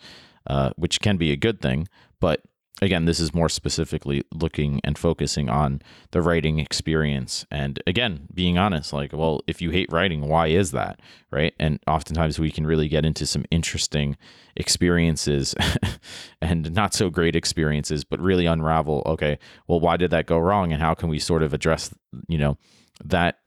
Uh, 0.49 0.71
which 0.77 1.01
can 1.01 1.19
be 1.19 1.31
a 1.31 1.37
good 1.37 1.61
thing. 1.61 1.87
But 2.21 2.43
again, 2.81 3.05
this 3.05 3.21
is 3.21 3.35
more 3.35 3.49
specifically 3.49 4.23
looking 4.33 4.81
and 4.85 4.97
focusing 4.97 5.49
on 5.49 5.83
the 6.13 6.23
writing 6.23 6.59
experience. 6.59 7.45
And 7.51 7.83
again, 7.87 8.29
being 8.33 8.57
honest, 8.57 8.93
like, 8.93 9.13
well, 9.13 9.43
if 9.47 9.61
you 9.61 9.71
hate 9.71 9.93
writing, 9.93 10.27
why 10.27 10.49
is 10.49 10.71
that? 10.73 11.01
Right. 11.31 11.55
And 11.59 11.81
oftentimes 11.87 12.39
we 12.39 12.51
can 12.51 12.67
really 12.67 12.89
get 12.89 13.05
into 13.05 13.27
some 13.27 13.45
interesting 13.51 14.17
experiences 14.57 15.55
and 16.41 16.73
not 16.73 16.95
so 16.95 17.11
great 17.11 17.37
experiences, 17.37 18.05
but 18.05 18.21
really 18.21 18.47
unravel, 18.47 19.03
okay, 19.07 19.39
well, 19.67 19.81
why 19.81 19.97
did 19.97 20.11
that 20.13 20.27
go 20.27 20.39
wrong? 20.39 20.73
And 20.73 20.81
how 20.81 20.95
can 20.95 21.09
we 21.09 21.19
sort 21.19 21.43
of 21.43 21.53
address, 21.53 21.95
you 22.27 22.39
know, 22.39 22.57
that 23.05 23.39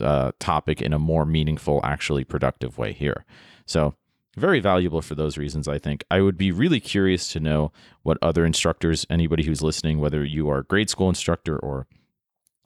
uh, 0.00 0.32
topic 0.38 0.82
in 0.82 0.92
a 0.92 0.98
more 0.98 1.24
meaningful, 1.24 1.80
actually 1.84 2.24
productive 2.24 2.76
way 2.76 2.92
here? 2.92 3.24
So, 3.66 3.94
very 4.36 4.60
valuable 4.60 5.02
for 5.02 5.14
those 5.14 5.36
reasons, 5.36 5.66
I 5.66 5.78
think. 5.78 6.04
I 6.10 6.20
would 6.20 6.36
be 6.36 6.52
really 6.52 6.80
curious 6.80 7.28
to 7.32 7.40
know 7.40 7.72
what 8.02 8.18
other 8.22 8.44
instructors, 8.44 9.06
anybody 9.10 9.44
who's 9.44 9.62
listening, 9.62 9.98
whether 9.98 10.24
you 10.24 10.48
are 10.48 10.62
grade 10.62 10.90
school 10.90 11.08
instructor 11.08 11.58
or 11.58 11.86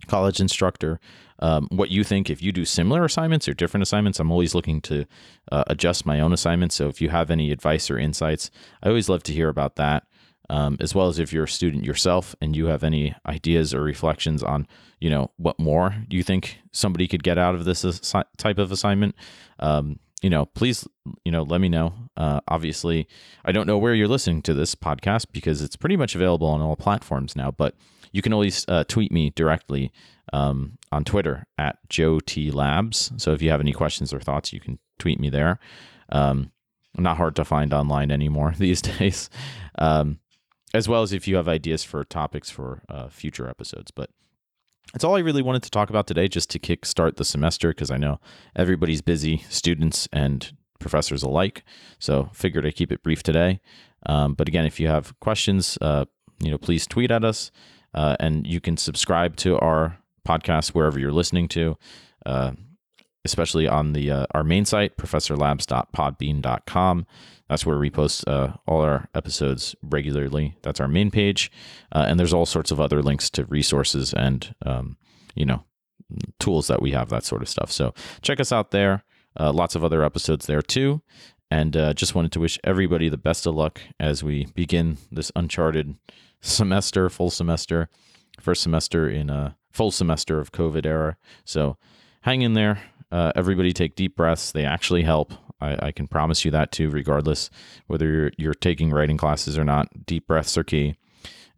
college 0.06 0.40
instructor, 0.40 1.00
um, 1.38 1.68
what 1.70 1.90
you 1.90 2.04
think 2.04 2.28
if 2.28 2.42
you 2.42 2.52
do 2.52 2.64
similar 2.64 3.04
assignments 3.04 3.48
or 3.48 3.54
different 3.54 3.82
assignments. 3.82 4.20
I'm 4.20 4.30
always 4.30 4.54
looking 4.54 4.80
to 4.82 5.06
uh, 5.50 5.64
adjust 5.66 6.06
my 6.06 6.20
own 6.20 6.32
assignments. 6.32 6.74
So 6.74 6.88
if 6.88 7.00
you 7.00 7.08
have 7.08 7.30
any 7.30 7.50
advice 7.50 7.90
or 7.90 7.98
insights, 7.98 8.50
I 8.82 8.88
always 8.88 9.08
love 9.08 9.22
to 9.24 9.32
hear 9.32 9.48
about 9.48 9.76
that. 9.76 10.04
Um, 10.50 10.76
as 10.78 10.94
well 10.94 11.08
as 11.08 11.18
if 11.18 11.32
you're 11.32 11.44
a 11.44 11.48
student 11.48 11.86
yourself 11.86 12.36
and 12.42 12.54
you 12.54 12.66
have 12.66 12.84
any 12.84 13.14
ideas 13.24 13.72
or 13.72 13.80
reflections 13.80 14.42
on, 14.42 14.68
you 15.00 15.08
know, 15.08 15.30
what 15.38 15.58
more 15.58 15.94
you 16.10 16.22
think 16.22 16.58
somebody 16.70 17.08
could 17.08 17.22
get 17.22 17.38
out 17.38 17.54
of 17.54 17.64
this 17.64 17.82
assi- 17.82 18.26
type 18.36 18.58
of 18.58 18.70
assignment. 18.70 19.14
Um, 19.58 19.98
you 20.24 20.30
know, 20.30 20.46
please, 20.46 20.88
you 21.26 21.30
know, 21.30 21.42
let 21.42 21.60
me 21.60 21.68
know. 21.68 21.92
Uh, 22.16 22.40
obviously, 22.48 23.06
I 23.44 23.52
don't 23.52 23.66
know 23.66 23.76
where 23.76 23.94
you're 23.94 24.08
listening 24.08 24.40
to 24.44 24.54
this 24.54 24.74
podcast 24.74 25.26
because 25.32 25.60
it's 25.60 25.76
pretty 25.76 25.98
much 25.98 26.14
available 26.14 26.46
on 26.46 26.62
all 26.62 26.76
platforms 26.76 27.36
now, 27.36 27.50
but 27.50 27.74
you 28.10 28.22
can 28.22 28.32
always 28.32 28.64
uh, 28.66 28.84
tweet 28.84 29.12
me 29.12 29.34
directly 29.36 29.92
um, 30.32 30.78
on 30.90 31.04
Twitter 31.04 31.46
at 31.58 31.76
Joe 31.90 32.20
T 32.20 32.50
Labs. 32.50 33.12
So 33.18 33.34
if 33.34 33.42
you 33.42 33.50
have 33.50 33.60
any 33.60 33.74
questions 33.74 34.14
or 34.14 34.20
thoughts, 34.20 34.50
you 34.50 34.60
can 34.60 34.78
tweet 34.98 35.20
me 35.20 35.28
there. 35.28 35.58
Um, 36.08 36.52
not 36.96 37.18
hard 37.18 37.36
to 37.36 37.44
find 37.44 37.74
online 37.74 38.10
anymore 38.10 38.54
these 38.58 38.80
days. 38.80 39.28
Um, 39.78 40.20
as 40.72 40.88
well 40.88 41.02
as 41.02 41.12
if 41.12 41.28
you 41.28 41.36
have 41.36 41.48
ideas 41.48 41.84
for 41.84 42.02
topics 42.02 42.48
for 42.48 42.82
uh, 42.88 43.08
future 43.08 43.46
episodes. 43.46 43.90
But 43.90 44.08
that's 44.92 45.04
all 45.04 45.16
I 45.16 45.20
really 45.20 45.42
wanted 45.42 45.62
to 45.64 45.70
talk 45.70 45.90
about 45.90 46.06
today, 46.06 46.28
just 46.28 46.50
to 46.50 46.58
kickstart 46.58 47.16
the 47.16 47.24
semester, 47.24 47.70
because 47.70 47.90
I 47.90 47.96
know 47.96 48.20
everybody's 48.54 49.02
busy, 49.02 49.38
students 49.48 50.08
and 50.12 50.52
professors 50.78 51.22
alike. 51.22 51.64
So 51.98 52.30
figured 52.32 52.66
I'd 52.66 52.76
keep 52.76 52.92
it 52.92 53.02
brief 53.02 53.22
today. 53.22 53.60
Um, 54.06 54.34
but 54.34 54.48
again, 54.48 54.66
if 54.66 54.78
you 54.78 54.88
have 54.88 55.18
questions, 55.20 55.78
uh, 55.80 56.04
you 56.40 56.50
know, 56.50 56.58
please 56.58 56.86
tweet 56.86 57.10
at 57.10 57.24
us, 57.24 57.50
uh, 57.94 58.16
and 58.20 58.46
you 58.46 58.60
can 58.60 58.76
subscribe 58.76 59.36
to 59.36 59.58
our 59.58 59.98
podcast 60.26 60.70
wherever 60.70 60.98
you're 60.98 61.12
listening 61.12 61.48
to. 61.48 61.76
Uh, 62.26 62.52
especially 63.24 63.66
on 63.66 63.92
the 63.92 64.10
uh, 64.10 64.26
our 64.32 64.44
main 64.44 64.64
site, 64.64 64.96
professorlabs.podbean.com. 64.96 67.06
That's 67.48 67.66
where 67.66 67.78
we 67.78 67.90
post 67.90 68.26
uh, 68.26 68.54
all 68.66 68.80
our 68.80 69.08
episodes 69.14 69.76
regularly. 69.82 70.56
That's 70.62 70.80
our 70.80 70.88
main 70.88 71.10
page, 71.10 71.52
uh, 71.92 72.06
and 72.08 72.18
there's 72.18 72.32
all 72.32 72.46
sorts 72.46 72.70
of 72.70 72.80
other 72.80 73.02
links 73.02 73.28
to 73.30 73.44
resources 73.44 74.14
and 74.14 74.54
um, 74.64 74.96
you 75.34 75.44
know 75.44 75.64
tools 76.38 76.68
that 76.68 76.82
we 76.82 76.92
have, 76.92 77.08
that 77.10 77.24
sort 77.24 77.42
of 77.42 77.48
stuff. 77.48 77.72
So 77.72 77.94
check 78.22 78.40
us 78.40 78.52
out 78.52 78.70
there. 78.70 79.04
Uh, 79.38 79.52
lots 79.52 79.74
of 79.74 79.84
other 79.84 80.04
episodes 80.04 80.46
there 80.46 80.62
too. 80.62 81.02
And 81.50 81.76
uh, 81.76 81.94
just 81.94 82.14
wanted 82.14 82.32
to 82.32 82.40
wish 82.40 82.58
everybody 82.64 83.08
the 83.08 83.16
best 83.16 83.46
of 83.46 83.54
luck 83.54 83.80
as 84.00 84.24
we 84.24 84.46
begin 84.54 84.98
this 85.10 85.30
uncharted 85.36 85.96
semester, 86.40 87.08
full 87.08 87.30
semester, 87.30 87.88
first 88.40 88.62
semester 88.62 89.08
in 89.08 89.30
a 89.30 89.56
full 89.70 89.90
semester 89.90 90.40
of 90.40 90.52
COVID 90.52 90.86
era. 90.86 91.16
So 91.44 91.76
hang 92.22 92.42
in 92.42 92.54
there. 92.54 92.82
Uh, 93.14 93.30
everybody 93.36 93.72
take 93.72 93.94
deep 93.94 94.16
breaths. 94.16 94.50
They 94.50 94.64
actually 94.64 95.04
help. 95.04 95.32
I, 95.60 95.86
I, 95.86 95.92
can 95.92 96.08
promise 96.08 96.44
you 96.44 96.50
that 96.50 96.72
too, 96.72 96.90
regardless 96.90 97.48
whether 97.86 98.10
you're, 98.10 98.32
you're 98.36 98.54
taking 98.54 98.90
writing 98.90 99.16
classes 99.16 99.56
or 99.56 99.62
not. 99.62 100.04
Deep 100.04 100.26
breaths 100.26 100.58
are 100.58 100.64
key. 100.64 100.96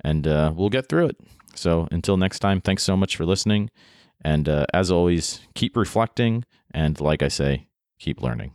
And 0.02 0.28
uh, 0.28 0.52
we'll 0.54 0.68
get 0.68 0.90
through 0.90 1.06
it. 1.06 1.16
So 1.54 1.88
until 1.90 2.18
next 2.18 2.40
time, 2.40 2.60
thanks 2.60 2.82
so 2.82 2.94
much 2.94 3.16
for 3.16 3.24
listening. 3.24 3.70
And 4.20 4.50
uh, 4.50 4.66
as 4.74 4.90
always, 4.90 5.40
keep 5.54 5.78
reflecting. 5.78 6.44
And 6.74 7.00
like 7.00 7.22
I 7.22 7.28
say, 7.28 7.68
keep 7.98 8.20
learning. 8.20 8.52